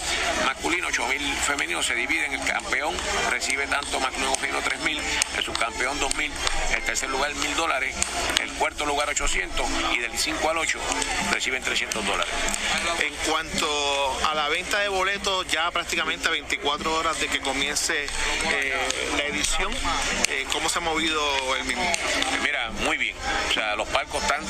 [0.45, 2.33] masculino, 8 mil femenino, se dividen.
[2.33, 2.95] El campeón
[3.31, 5.01] recibe tanto masculino como femenino 3 mil,
[5.37, 6.33] el subcampeón 2 mil,
[6.75, 7.95] el tercer lugar mil dólares,
[8.43, 10.79] el cuarto lugar 800 y del 5 al 8
[11.33, 12.33] reciben 300 dólares.
[13.01, 18.05] En cuanto a la venta de boletos, ya prácticamente a 24 horas de que comience
[18.05, 18.75] eh,
[19.17, 19.73] la edición,
[20.29, 21.21] eh, ¿cómo se ha movido
[21.57, 21.91] el mismo?
[22.43, 23.17] Mira, muy bien.
[23.49, 24.41] O sea, los palcos están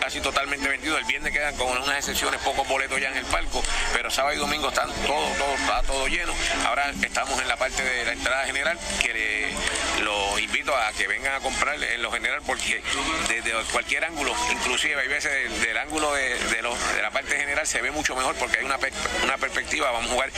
[0.00, 0.98] casi totalmente vendidos.
[1.00, 3.62] El viernes quedan con unas excepciones pocos boletos ya en el palco,
[3.92, 6.32] pero sábado y domingo están todo, todo, está todo lleno.
[6.66, 9.54] Ahora estamos en la parte de la entrada general, que
[10.02, 12.82] los invito a que vengan a comprar en lo general porque
[13.28, 16.62] desde cualquier ángulo, inclusive hay veces del, ángulo de, de
[17.02, 18.78] la parte general se ve mucho mejor porque hay una,
[19.24, 20.30] una perspectiva, vamos a jugar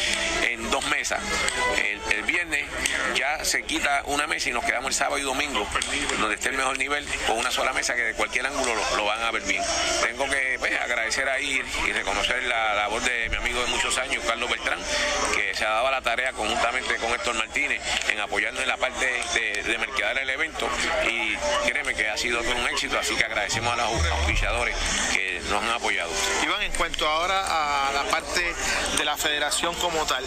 [0.43, 1.21] en dos mesas.
[1.77, 2.65] El, viernes
[3.17, 5.67] ya se quita una mesa y nos quedamos el sábado y domingo,
[6.21, 9.23] donde esté el mejor nivel, con una sola mesa que de cualquier ángulo lo, van
[9.23, 9.63] a ver bien.
[10.07, 14.23] Tengo que pues, agradecer ahí y reconocer la labor de mi amigo de muchos años,
[14.27, 14.79] Carlos Beltrán,
[15.35, 17.81] que se ha dado la tarea conjuntamente con Héctor Martínez
[18.11, 20.69] en apoyarnos en la parte de, de mercadear el evento
[21.09, 21.37] y
[21.67, 24.77] créeme que ha sido todo un éxito, así que agradecemos a los auspiciadores
[25.15, 26.11] que nos han apoyado.
[26.45, 28.55] Iván, en cuanto ahora a la parte
[28.99, 30.25] de la federación como tal,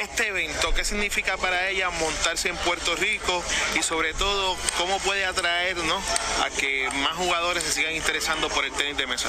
[0.00, 3.42] este evento, ¿qué significa para ella montarse en Puerto Rico
[3.74, 5.96] y sobre todo cómo puede atraer ¿no?
[6.44, 9.28] a que más jugadores se sigan interesando por el tenis de mesa?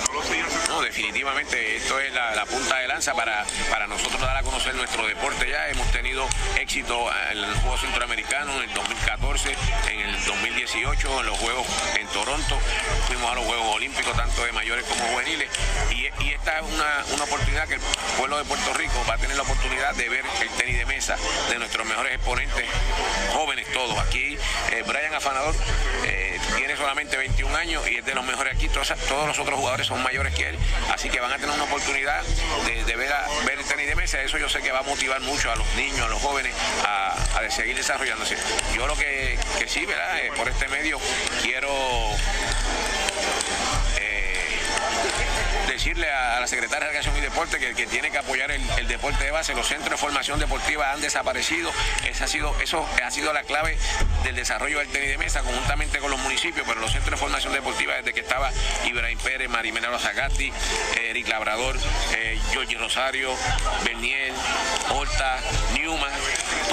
[0.70, 5.08] No, definitivamente esto es la, punta de lanza para, para nosotros dar a conocer nuestro
[5.08, 5.70] deporte ya.
[5.70, 6.28] Hemos tenido
[6.60, 9.56] éxito en los Juegos Centroamericanos en el 2014,
[9.92, 11.66] en el 2018, en los Juegos
[11.98, 12.60] en Toronto.
[13.08, 15.50] Fuimos a los Juegos Olímpicos, tanto de mayores como juveniles.
[15.92, 17.82] Y, y esta es una, una oportunidad que el
[18.18, 21.16] pueblo de Puerto Rico va a tener la oportunidad de ver el tenis de mesa
[21.50, 22.66] de nuestros mejores exponentes,
[23.32, 23.98] jóvenes todos.
[24.00, 24.38] Aquí
[24.72, 25.56] eh, Brian Afanador
[26.06, 26.23] eh,
[26.58, 28.68] tiene solamente 21 años y es de los mejores aquí.
[28.70, 30.58] Todos, todos los otros jugadores son mayores que él,
[30.94, 32.22] así que van a tener una oportunidad
[32.86, 34.22] de, ver, a- ver el tenis de mesa.
[34.22, 36.54] Eso yo sé que va a motivar mucho a los niños, a los jóvenes
[36.86, 38.38] a, a seguir desarrollándose.
[38.76, 40.20] Yo lo que, que sí, ¿verdad?
[40.26, 41.00] Eh, por este medio
[41.42, 41.70] quiero
[45.74, 49.24] decirle a la secretaria de Recreación y Deporte que, que tiene que apoyar el, deporte
[49.24, 49.54] de base.
[49.56, 51.72] Los centros de formación deportiva han desaparecido.
[52.08, 53.78] Esa ha sido, eso ha sido la clave
[54.24, 57.54] del desarrollo del tenis de mesa conjuntamente con los municipios, pero los centros de formación
[57.54, 58.52] deportiva desde que estaba
[58.86, 60.52] Ibrahim Pérez, Marimena Zagatti,
[61.10, 61.78] Eric Labrador,
[62.16, 63.36] eh, Giorgi Rosario,
[63.84, 64.34] Bernier,
[64.90, 65.40] Horta,
[65.74, 66.12] Newman,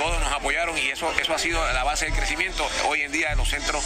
[0.01, 2.67] todos nos apoyaron y eso, eso ha sido la base del crecimiento.
[2.89, 3.85] Hoy en día los centros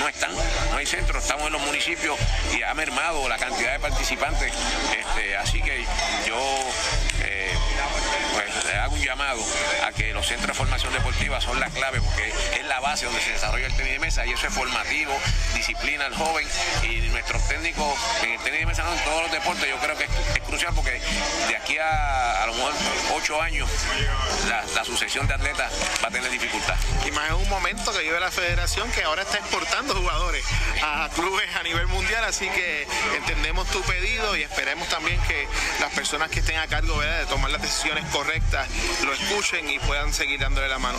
[0.00, 2.18] no están, no hay centros, estamos en los municipios
[2.52, 4.52] y ha mermado la cantidad de participantes.
[4.98, 5.84] Este, así que
[6.26, 6.36] yo
[7.22, 7.54] eh,
[8.82, 9.42] hago un llamado
[9.84, 13.20] a que los centros de formación deportiva son la clave porque es la base donde
[13.20, 15.12] se desarrolla el tenis de mesa y eso es formativo,
[15.54, 16.46] disciplina al joven
[16.82, 19.96] y nuestros técnicos en el tenis de mesa, no en todos los deportes, yo creo
[19.96, 20.10] que es,
[20.46, 21.00] crucial porque
[21.48, 22.72] de aquí a a lo mejor
[23.14, 23.70] ocho años
[24.48, 25.72] la, la sucesión de atletas
[26.02, 26.74] va a tener dificultad.
[27.06, 30.44] Y más en un momento que vive la federación que ahora está exportando jugadores
[30.82, 32.86] a clubes a nivel mundial, así que
[33.16, 35.46] entendemos tu pedido y esperemos también que
[35.80, 37.20] las personas que estén a cargo ¿verdad?
[37.20, 38.41] de tomar las decisiones correctas
[39.04, 40.98] lo escuchen y puedan seguir dándole la mano.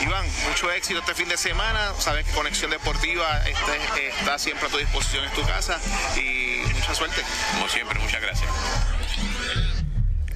[0.00, 4.70] Iván, mucho éxito este fin de semana, sabes que Conexión Deportiva está, está siempre a
[4.70, 5.80] tu disposición en tu casa
[6.16, 7.22] y mucha suerte.
[7.52, 8.50] Como siempre, muchas gracias.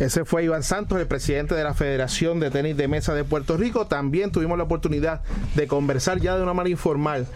[0.01, 3.59] Ese fue Iván Santos, el presidente de la Federación de Tenis de Mesa de Puerto
[3.59, 3.86] Rico.
[3.86, 5.20] También tuvimos la oportunidad
[5.55, 7.26] de conversar ya de una manera informal,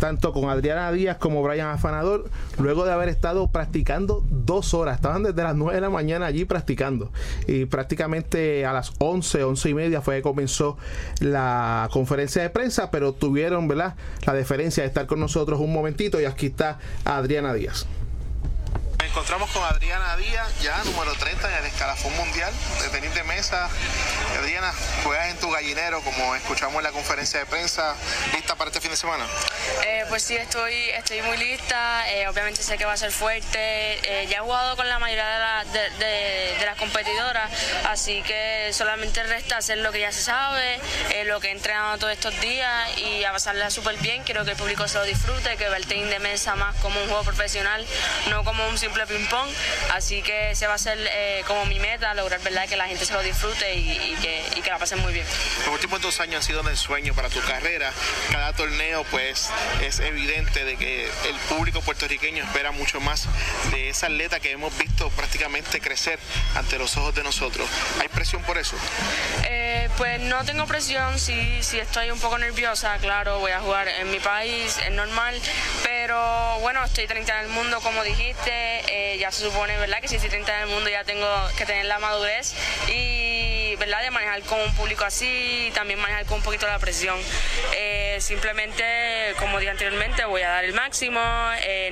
[0.00, 4.96] tanto con Adriana Díaz como Brian Afanador, luego de haber estado practicando dos horas.
[4.96, 7.12] Estaban desde las 9 de la mañana allí practicando.
[7.46, 10.78] Y prácticamente a las 11, 11 y media fue que comenzó
[11.20, 13.96] la conferencia de prensa, pero tuvieron ¿verdad?
[14.24, 17.86] la deferencia de estar con nosotros un momentito y aquí está Adriana Díaz.
[19.14, 22.52] Encontramos con Adriana Díaz, ya número 30 en el escalafón mundial
[22.82, 23.70] de tenis de mesa.
[24.40, 27.94] Adriana, juegas en tu gallinero, como escuchamos en la conferencia de prensa,
[28.32, 29.24] lista para este fin de semana.
[29.86, 32.10] Eh, pues sí, estoy, estoy muy lista.
[32.10, 33.54] eh, obviamente sé que va a ser fuerte.
[34.02, 37.50] eh, ya he jugado con la mayoría de, la- de- de- de las competidoras,
[37.86, 40.80] así que solamente resta hacer lo que ya se sabe,
[41.26, 44.24] lo que he entrenado todos estos días y a pasarla súper bien.
[44.24, 47.00] Quiero que el público se lo disfrute, que vea el tenis de mesa más como
[47.00, 47.86] un juego profesional,
[48.28, 49.48] no como un simple ping-pong.
[49.92, 53.04] Así que ese va a ser eh, como mi meta, lograr verdad que la gente
[53.04, 55.26] se lo disfrute y, que, y que la pasen muy bien.
[55.64, 57.92] Los últimos dos años han sido un sueño para tu carrera.
[58.30, 59.50] Cada torneo, pues,
[59.82, 63.28] es evidente de que el público puertorriqueño espera mucho más
[63.70, 66.18] de esa atleta que hemos visto prácticamente crecer
[66.54, 67.68] ante los ojos de nosotros.
[68.00, 68.76] ¿Hay presión por eso?
[69.44, 73.88] Eh, pues no tengo presión, sí, sí estoy un poco nerviosa, claro, voy a jugar
[73.88, 75.40] en mi país, es normal,
[75.82, 78.52] pero bueno, estoy 30 en el mundo, como dijiste,
[78.94, 80.00] eh, ya se supone, ¿verdad?
[80.00, 81.26] Que si estoy 30 en el mundo ya tengo
[81.58, 82.54] que tener la madurez
[82.88, 84.02] y, ¿verdad?
[84.02, 87.18] De manejar con un público así y también manejar con un poquito la presión.
[87.76, 91.20] Eh, simplemente, como dije anteriormente, voy a dar el máximo,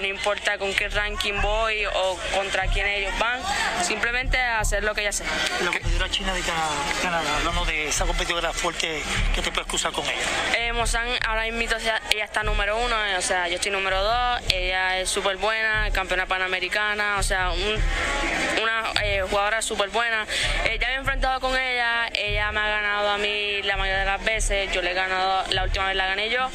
[0.00, 3.40] no importa con qué ranking voy o contra quién ellos van,
[3.82, 5.24] simplemente hacer lo que ya sé.
[5.60, 9.02] La competidora china de Canadá, hablamos de esa competidora fuerte,
[9.34, 10.20] ¿qué te puedes cruzar con ella?
[10.56, 11.76] Eh, Mozán, ahora mismo
[12.10, 16.26] ella está número uno, o sea, yo estoy número dos, ella es súper buena, campeona
[16.26, 17.52] panamericana, o sea,
[18.62, 20.26] una eh, jugadora súper buena.
[20.64, 21.71] Eh, ya me he enfrentado con ella,
[22.14, 25.44] ella me ha ganado a mí la mayoría de las veces, yo le he ganado,
[25.50, 26.50] la última vez la gané yo,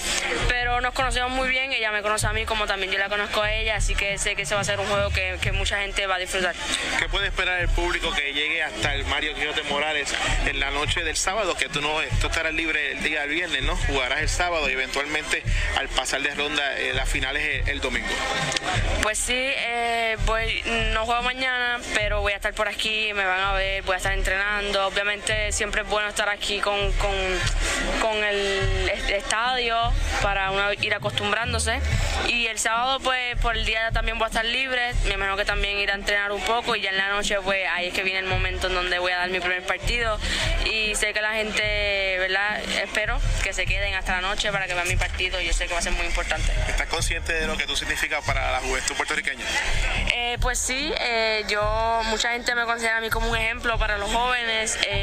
[0.48, 3.42] pero nos conocemos muy bien, ella me conoce a mí como también yo la conozco
[3.42, 5.80] a ella, así que sé que ese va a ser un juego que, que mucha
[5.80, 6.56] gente va a disfrutar.
[7.00, 10.14] ¿Qué puede esperar el público que llegue hasta el Mario Quijote Morales
[10.46, 11.56] en la noche del sábado?
[11.56, 13.76] Que tú no tú estarás libre el día del viernes, ¿no?
[13.76, 15.44] Jugarás el sábado y eventualmente
[15.78, 18.08] al pasar de ronda eh, las finales el, domingo.
[19.02, 20.64] Pues sí, eh, voy,
[20.94, 23.98] no juego mañana, pero voy a estar por aquí, me van a ver, voy a
[23.98, 24.86] estar entrenando.
[24.88, 25.07] Obviamente
[25.52, 27.16] siempre es bueno estar aquí con, con,
[28.02, 29.76] con el estadio
[30.22, 31.80] para uno ir acostumbrándose.
[32.28, 35.46] Y el sábado pues por el día también voy a estar libre, me imagino que
[35.46, 38.04] también ir a entrenar un poco y ya en la noche pues ahí es que
[38.04, 40.20] viene el momento en donde voy a dar mi primer partido
[40.66, 42.60] y sé que la gente, ¿verdad?
[42.84, 45.68] Espero que se queden hasta la noche para que vean mi partido y yo sé
[45.68, 46.52] que va a ser muy importante.
[46.68, 49.46] ¿Estás consciente de lo que tú significas para la juventud puertorriqueña?
[50.14, 53.98] Eh, pues sí, eh, yo, mucha gente me considera a mí como un ejemplo para
[53.98, 54.97] los jóvenes, eh,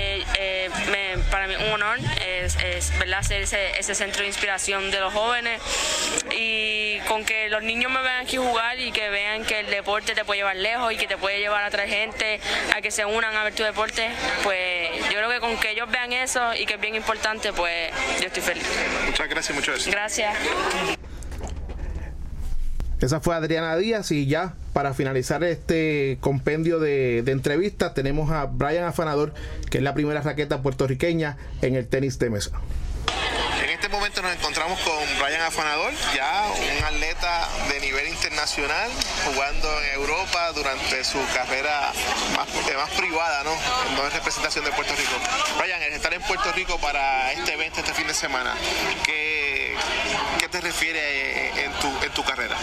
[1.31, 2.57] para mí un honor es,
[2.99, 3.23] ¿verdad?
[3.23, 5.61] ser ese, ese centro de inspiración de los jóvenes
[6.31, 10.15] y con que los niños me vean aquí jugar y que vean que el deporte
[10.15, 12.41] te puede llevar lejos y que te puede llevar a otra gente
[12.75, 14.11] a que se unan a ver tu deporte,
[14.43, 17.91] pues yo creo que con que ellos vean eso y que es bien importante, pues
[18.21, 18.67] yo estoy feliz.
[19.07, 19.91] Muchas gracias, mucho eso.
[19.91, 20.37] Gracias.
[23.05, 28.85] Esa fue Adriana Díaz y ya para finalizar este compendio de, entrevistas tenemos a Brian
[28.85, 29.35] Afanador,
[29.71, 32.59] que es la primera raqueta puertorriqueña en el tenis de mesa
[33.85, 38.91] este momento nos encontramos con Brian Afanador, ya un atleta de nivel internacional,
[39.27, 41.93] jugando en Europa durante su carrera
[42.35, 43.51] más, eh, privada, ¿no?
[43.95, 45.13] No es representación de Puerto Rico.
[45.61, 48.55] Brian, el estar en Puerto Rico para este evento este fin de semana,
[49.05, 49.44] ¿qué,
[50.39, 52.57] qué te refiere eh, en tu, en tu carrera?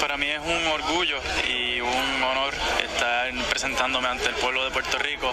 [0.00, 1.18] Para mí es un orgullo
[1.48, 5.32] y un honor estar presentándome ante el pueblo de Puerto Rico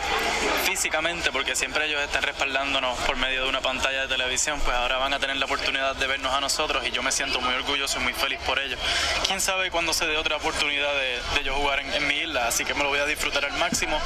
[0.65, 4.97] físicamente, porque siempre ellos están respaldándonos por medio de una pantalla de televisión, pues ahora
[4.97, 7.99] van a tener la oportunidad de vernos a nosotros y yo me siento muy orgulloso
[7.99, 8.77] y muy feliz por ello.
[9.25, 12.73] Quién sabe cuándo se dé otra oportunidad de yo jugar en, mi isla, así que
[12.73, 13.99] me lo voy a disfrutar al máximo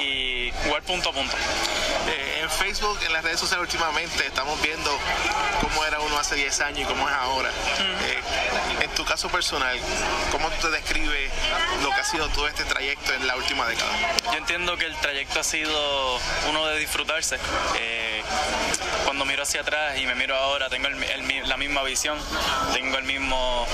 [0.00, 1.36] y jugar punto a punto.
[2.42, 4.90] En Facebook, en las redes sociales últimamente, estamos viendo
[5.60, 7.48] cómo era uno hace 10 años y cómo es ahora.
[7.48, 8.20] Eh,
[8.80, 9.78] en tu caso personal,
[10.32, 11.30] ¿cómo tú te describes
[11.84, 13.92] lo que ha sido todo este trayecto en la última década?
[14.32, 16.18] Yo entiendo que el trayecto ha sido
[16.48, 17.38] uno de disfrutarse.
[17.78, 18.22] Eh,
[19.04, 22.18] cuando miro hacia atrás y me miro ahora, tengo la misma visión,
[22.72, 23.66] tengo el mismo,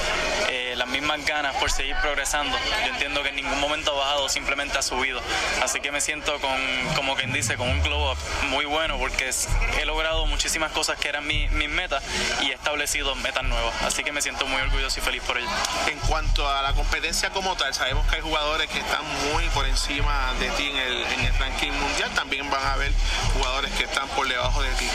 [0.48, 2.56] eh, las mismas ganas por seguir progresando.
[2.84, 5.20] Yo entiendo que en ningún momento ha bajado, simplemente ha subido.
[5.62, 8.16] Así que me siento con, como quien dice, con un globo
[8.48, 9.30] muy bueno porque
[9.80, 12.02] he logrado muchísimas cosas que eran mis metas
[12.42, 13.74] y he establecido metas nuevas.
[13.82, 15.48] Así que me siento muy orgulloso y feliz por ello.
[15.86, 19.66] En cuanto a la competencia como tal, sabemos que hay jugadores que están muy por
[19.66, 22.10] encima de en el, en el ranking mundial.
[22.14, 22.92] También van a haber
[23.34, 24.88] jugadores que están por debajo de ti.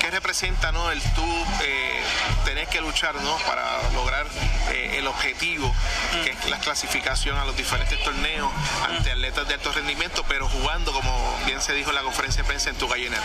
[0.00, 0.90] ¿Qué representa ¿no?
[0.90, 2.02] el tú eh,
[2.44, 3.36] tener que luchar ¿no?
[3.46, 4.26] para lograr
[4.70, 5.74] eh, el objetivo,
[6.24, 8.50] que es la clasificación a los diferentes torneos
[8.88, 12.48] ante atletas de alto rendimiento, pero jugando, como bien se dijo en la conferencia de
[12.48, 13.22] prensa, en tu gallinero?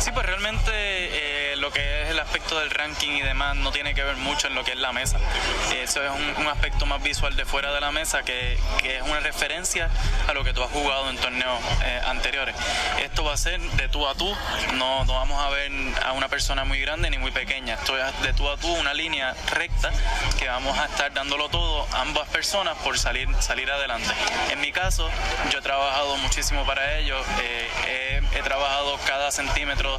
[0.00, 3.94] Sí, pues realmente eh, lo que es el aspecto del ranking y demás no tiene
[3.94, 5.18] que ver mucho en lo que es la mesa.
[5.74, 9.18] Eso es un, aspecto más visual de fuera de la mesa que, que, es una
[9.20, 9.90] referencia
[10.28, 12.54] a lo que tú has jugado en torneos eh, anteriores.
[13.02, 14.30] Esto va a ser de tú a tú,
[14.74, 15.72] no, no vamos a ver
[16.04, 17.74] a una persona muy grande ni muy pequeña.
[17.74, 19.90] Esto es de tú a tú, una línea recta
[20.38, 24.10] que vamos a estar dándolo todo ambas personas por salir, salir adelante.
[24.50, 25.08] En mi caso,
[25.50, 29.98] yo he trabajado muchísimo para ello, eh, he, trabajado cada centímetro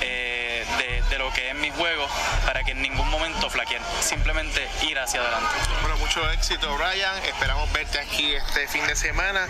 [0.00, 0.41] eh,
[0.78, 2.06] de, lo que es mi juego
[2.46, 5.54] para que en ningún momento flaqueen, simplemente ir hacia adelante.
[5.82, 9.46] Bueno, mucho éxito Brian, esperamos verte aquí este fin de semana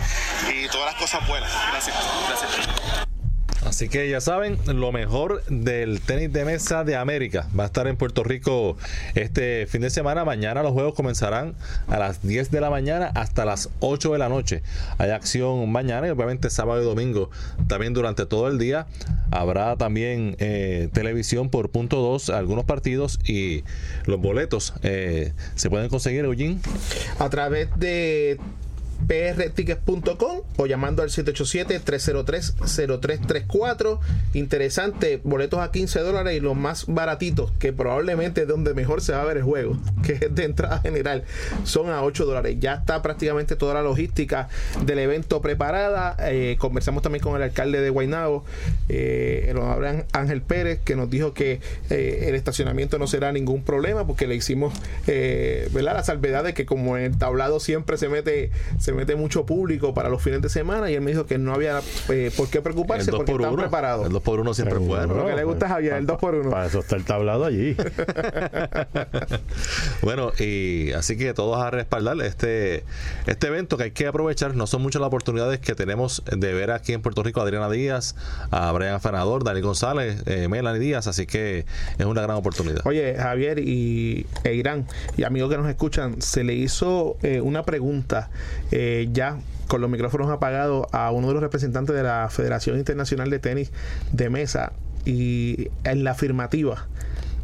[0.51, 1.51] y todas las cosas buenas.
[1.71, 1.95] Gracias.
[2.27, 3.07] Gracias.
[3.73, 7.87] Así que ya saben, lo mejor del tenis de mesa de América va a estar
[7.87, 8.77] en Puerto Rico
[9.15, 10.23] este fin de semana.
[10.23, 11.55] Mañana los juegos comenzarán
[11.87, 14.61] a las 10 de la mañana hasta las 8 de la noche.
[14.99, 17.31] Hay acción mañana y obviamente sábado y domingo
[17.67, 18.85] también durante todo el día.
[19.31, 23.63] Habrá también eh, televisión por punto 2, algunos partidos y
[24.05, 26.59] los boletos eh, se pueden conseguir, Eugene.
[27.17, 28.39] A través de
[29.07, 33.99] prtickets.com o llamando al 787-303-0334.
[34.33, 39.11] Interesante, boletos a 15 dólares y los más baratitos, que probablemente es donde mejor se
[39.13, 41.25] va a ver el juego, que es de entrada general,
[41.63, 42.57] son a 8 dólares.
[42.59, 44.49] Ya está prácticamente toda la logística
[44.85, 46.15] del evento preparada.
[46.19, 48.45] Eh, conversamos también con el alcalde de Guaynabo,
[48.89, 53.63] eh, el honorable Ángel Pérez, que nos dijo que eh, el estacionamiento no será ningún
[53.63, 54.73] problema porque le hicimos
[55.07, 55.93] eh, ¿verdad?
[55.93, 59.93] la salvedad de que como en el tablado siempre se mete se mete mucho público
[59.93, 62.61] para los fines de semana y él me dijo que no había eh, por qué
[62.61, 64.07] preocuparse porque están preparados.
[64.07, 65.07] El 2 por 1 siempre fue.
[65.07, 67.45] Lo que le gusta a Javier, el 2 por 1 Para eso está el tablado
[67.45, 67.75] allí.
[70.01, 72.83] bueno, y así que todos a respaldar este,
[73.25, 74.55] este evento que hay que aprovechar.
[74.55, 77.69] No son muchas las oportunidades que tenemos de ver aquí en Puerto Rico a Adriana
[77.69, 78.15] Díaz,
[78.51, 81.65] a Brian Fanador, Dani González, eh, Melanie Díaz, así que
[81.97, 82.81] es una gran oportunidad.
[82.85, 84.85] Oye, Javier y e Irán,
[85.17, 88.29] y amigos que nos escuchan, se le hizo eh, una pregunta
[88.75, 93.29] eh, ya con los micrófonos apagados a uno de los representantes de la Federación Internacional
[93.29, 93.71] de Tenis
[94.11, 94.73] de Mesa
[95.05, 96.87] y en la afirmativa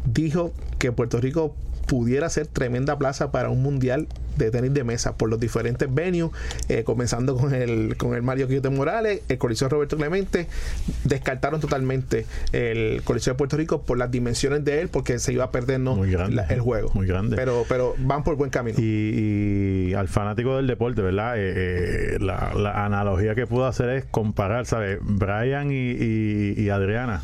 [0.04, 1.54] dijo que Puerto Rico
[1.90, 6.30] pudiera ser tremenda plaza para un mundial de tenis de mesa por los diferentes venues,
[6.68, 10.46] eh, comenzando con el, con el Mario Quiote Morales, el Coliseo Roberto Clemente,
[11.02, 15.46] descartaron totalmente el Coliseo de Puerto Rico por las dimensiones de él, porque se iba
[15.46, 16.92] a perder el juego.
[16.94, 17.34] Muy grande.
[17.34, 18.78] Pero, pero van por buen camino.
[18.78, 21.36] Y, al fanático del deporte, ¿verdad?
[21.38, 25.00] Eh, eh, la, analogía que puedo hacer es comparar, ¿sabes?
[25.02, 27.22] Brian y, Adriana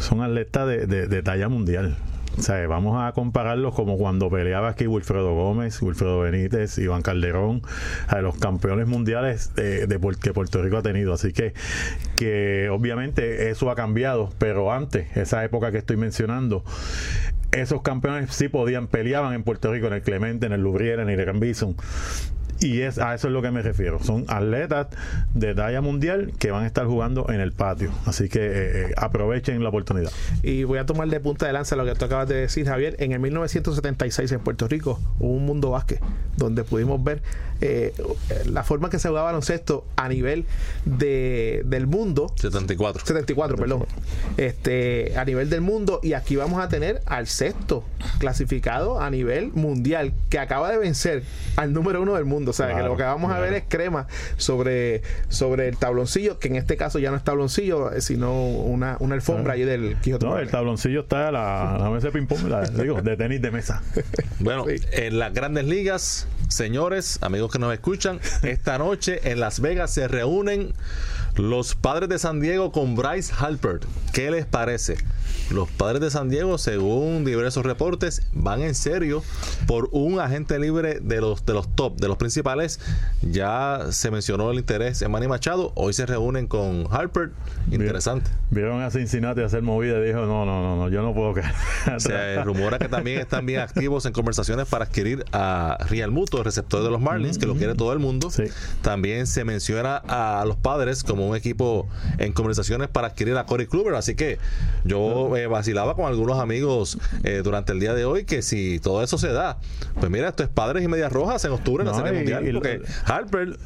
[0.00, 1.96] son atletas de talla mundial.
[2.36, 7.62] O sea, vamos a compararlos como cuando peleaba aquí Wilfredo Gómez, Wilfredo Benítez, Iván Calderón,
[8.06, 9.86] a los campeones mundiales de,
[10.20, 11.12] que Puerto Rico ha tenido.
[11.12, 11.54] Así que,
[12.16, 16.64] que obviamente eso ha cambiado, pero antes, esa época que estoy mencionando,
[17.50, 21.08] esos campeones sí podían, peleaban en Puerto Rico, en el Clemente, en el Lubriera, en
[21.08, 21.76] el Gran Bison.
[22.60, 24.02] Y es, a eso es lo que me refiero.
[24.02, 24.88] Son atletas
[25.34, 27.90] de talla mundial que van a estar jugando en el patio.
[28.04, 28.50] Así que eh,
[28.88, 30.10] eh, aprovechen la oportunidad.
[30.42, 32.96] Y voy a tomar de punta de lanza lo que tú acabas de decir, Javier.
[32.98, 36.00] En el 1976 en Puerto Rico hubo un mundo básquet
[36.36, 37.22] donde pudimos ver
[37.60, 37.92] eh,
[38.46, 40.44] la forma que se jugaba baloncesto a nivel
[40.84, 42.32] de, del mundo.
[42.36, 43.04] 74.
[43.04, 43.86] 74, perdón.
[44.36, 46.00] Este, a nivel del mundo.
[46.02, 47.84] Y aquí vamos a tener al sexto
[48.18, 51.22] clasificado a nivel mundial que acaba de vencer
[51.56, 54.06] al número uno del mundo o sea, que lo que vamos a ver es crema
[54.36, 58.96] sobre, sobre el tabloncillo, que en este caso ya no es tabloncillo, eh, sino una,
[59.00, 60.26] una alfombra ahí del Quijote.
[60.26, 62.40] No, el tabloncillo está la, la mesa de ping-pong,
[62.80, 63.82] digo, de tenis de mesa.
[64.40, 69.92] Bueno, en las grandes ligas, señores, amigos que nos escuchan, esta noche en Las Vegas
[69.92, 70.74] se reúnen
[71.38, 73.84] los padres de San Diego con Bryce Halpert.
[74.12, 74.96] ¿Qué les parece?
[75.50, 79.22] Los padres de San Diego, según diversos reportes, van en serio
[79.66, 82.80] por un agente libre de los de los top, de los principales.
[83.22, 85.72] Ya se mencionó el interés en Manny Machado.
[85.74, 87.30] Hoy se reúnen con Harper.
[87.70, 88.30] Interesante.
[88.50, 91.54] Vieron a Cincinnati hacer movida y dijo, no, no, no, no yo no puedo quedar.
[91.98, 96.44] Se rumora que también están bien activos en conversaciones para adquirir a Real Muto, el
[96.44, 98.30] receptor de los Marlins, que lo quiere todo el mundo.
[98.82, 103.66] También se menciona a los padres como un equipo en conversaciones para adquirir a Corey
[103.66, 103.94] Kluber.
[103.94, 104.38] Así que
[104.84, 109.02] yo eh, vacilaba con algunos amigos eh, durante el día de hoy que si todo
[109.02, 109.58] eso se da,
[109.98, 112.48] pues mira, esto es Padres y Medias Rojas en octubre en la Serie Mundial.
[112.54, 113.58] porque Harper,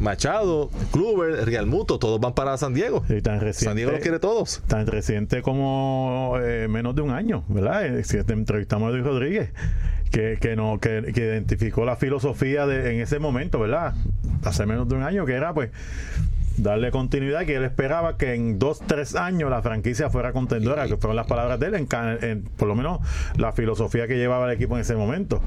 [0.00, 3.04] Machado, Kluber, Real Muto, todos van para San Diego.
[3.52, 4.62] San Diego los quiere todos.
[4.66, 8.02] Tan reciente como eh, menos de un año, ¿verdad?
[8.02, 9.50] Si entrevistamos a Luis Rodríguez.
[10.10, 13.94] Que, que, no, que, que identificó la filosofía de, en ese momento, ¿verdad?
[14.44, 15.70] Hace menos de un año, que era pues
[16.56, 20.96] darle continuidad, que él esperaba que en dos, tres años la franquicia fuera contendora, que
[20.96, 23.00] fueron las palabras de él, en, por lo menos
[23.36, 25.40] la filosofía que llevaba el equipo en ese momento.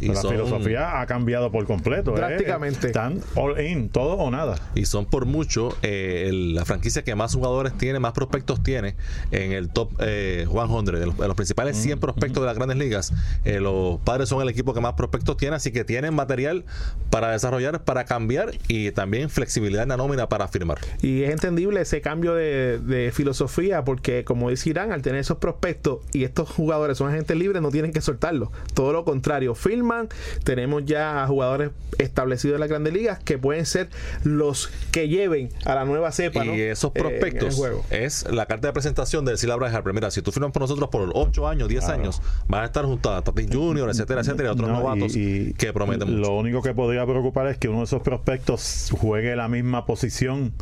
[0.00, 2.12] Y la filosofía ha cambiado por completo.
[2.12, 2.16] ¿eh?
[2.16, 2.86] Prácticamente.
[2.86, 4.58] Están all in, todo o nada.
[4.74, 8.94] Y son por mucho eh, la franquicia que más jugadores tiene, más prospectos tiene
[9.30, 12.78] en el top eh, 100, de los, los principales 100 mm, prospectos de las grandes
[12.78, 13.12] ligas.
[13.44, 16.64] Eh, los padres son el equipo que más prospectos tiene, así que tienen material
[17.10, 20.78] para desarrollar, para cambiar y también flexibilidad en la nómina para firmar.
[21.02, 25.98] Y es entendible ese cambio de, filosofía porque, como dice Irán, al tener esos prospectos
[26.12, 28.52] y estos jugadores son agentes libres, no tienen que soltarlo.
[28.74, 30.08] Todo lo contrario, firman.
[30.44, 33.88] Tenemos ya jugadores establecidos en las grandes ligas que pueden ser
[34.24, 36.44] los que lleven a la nueva cepa.
[36.44, 39.36] Y esos eh, prospectos es la carta de presentación de
[39.72, 39.92] Harper.
[39.92, 43.12] Mira, si tú firmas por nosotros por 8 años, 10 años, vas a estar junto
[43.12, 46.20] a Tati Junior, etcétera, etcétera, y otros novatos que prometen mucho.
[46.20, 50.39] Lo único que podría preocupar es que uno de esos prospectos juegue la misma posición
[50.40, 50.52] não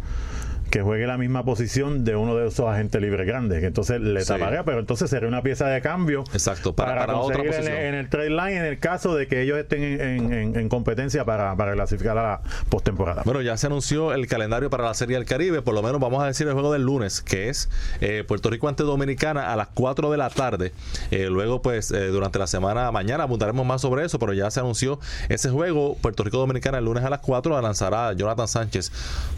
[0.71, 4.25] que juegue la misma posición de uno de esos agentes libres grandes, que entonces le
[4.25, 7.73] taparía, pero entonces sería una pieza de cambio Exacto, para, para, otra posición.
[7.73, 12.19] En, el trade line en el caso de que ellos estén en, competencia para, clasificar
[12.19, 13.23] a la postemporada.
[13.25, 16.23] Bueno, ya se anunció el calendario para la Serie del Caribe, por lo menos vamos
[16.23, 19.69] a decir el juego del lunes, que es eh, Puerto Rico ante Dominicana a las
[19.69, 20.73] 4 de la tarde.
[21.11, 24.61] Eh, luego, pues, eh, durante la semana, mañana apuntaremos más sobre eso, pero ya se
[24.61, 28.93] anunció ese juego, Puerto Rico Dominicana el lunes a las 4, lanzará Jonathan Sánchez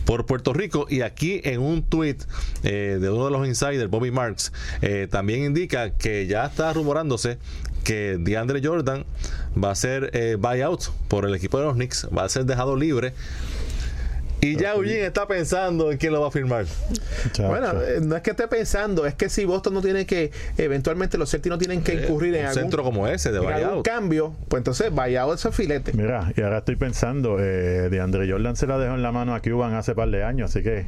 [0.04, 2.16] por Puerto Rico y aquí aquí en un tweet
[2.62, 7.36] eh, de uno de los insiders, Bobby Marks, eh, también indica que ya está rumorándose
[7.84, 9.04] que DeAndre Jordan
[9.62, 12.74] va a ser eh, buyout por el equipo de los Knicks, va a ser dejado
[12.74, 13.12] libre
[14.40, 16.64] y ya Eugene está pensando en quién lo va a firmar.
[17.38, 21.18] Bueno, eh, no es que esté pensando, es que si Boston no tiene que, eventualmente
[21.18, 23.82] los Celtics no tienen que eh, incurrir en un algún, centro como ese de algún
[23.82, 25.92] cambio, pues entonces buyout ese filete.
[25.92, 29.34] Mira, y ahora estoy pensando, eh, de Andre Jordan se la dejó en la mano
[29.34, 30.86] a Cuban hace par de años, así que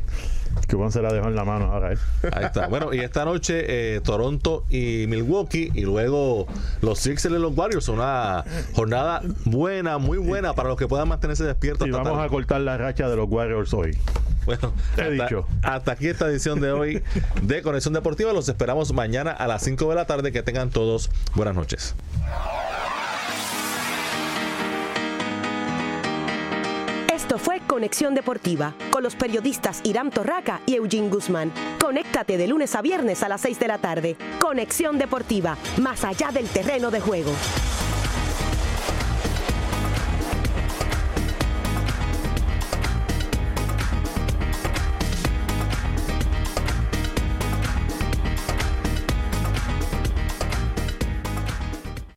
[0.70, 1.88] Cuban se la dejó en la mano ahora.
[2.32, 2.68] Ahí está.
[2.68, 6.46] Bueno, y esta noche Toronto y Milwaukee y luego
[6.80, 7.88] los Sixers y los Warriors.
[7.88, 8.44] Una
[8.74, 11.86] jornada buena, muy buena para los que puedan mantenerse despiertos.
[11.86, 13.41] Y vamos a cortar la racha de los Warriors
[13.72, 13.97] hoy.
[14.45, 15.47] Bueno, He hasta, dicho.
[15.62, 17.03] hasta aquí esta edición de hoy
[17.43, 18.32] de Conexión Deportiva.
[18.32, 20.32] Los esperamos mañana a las 5 de la tarde.
[20.32, 21.95] Que tengan todos buenas noches.
[27.14, 31.53] Esto fue Conexión Deportiva con los periodistas Irán Torraca y Eugene Guzmán.
[31.80, 34.16] Conéctate de lunes a viernes a las 6 de la tarde.
[34.40, 37.32] Conexión Deportiva, más allá del terreno de juego.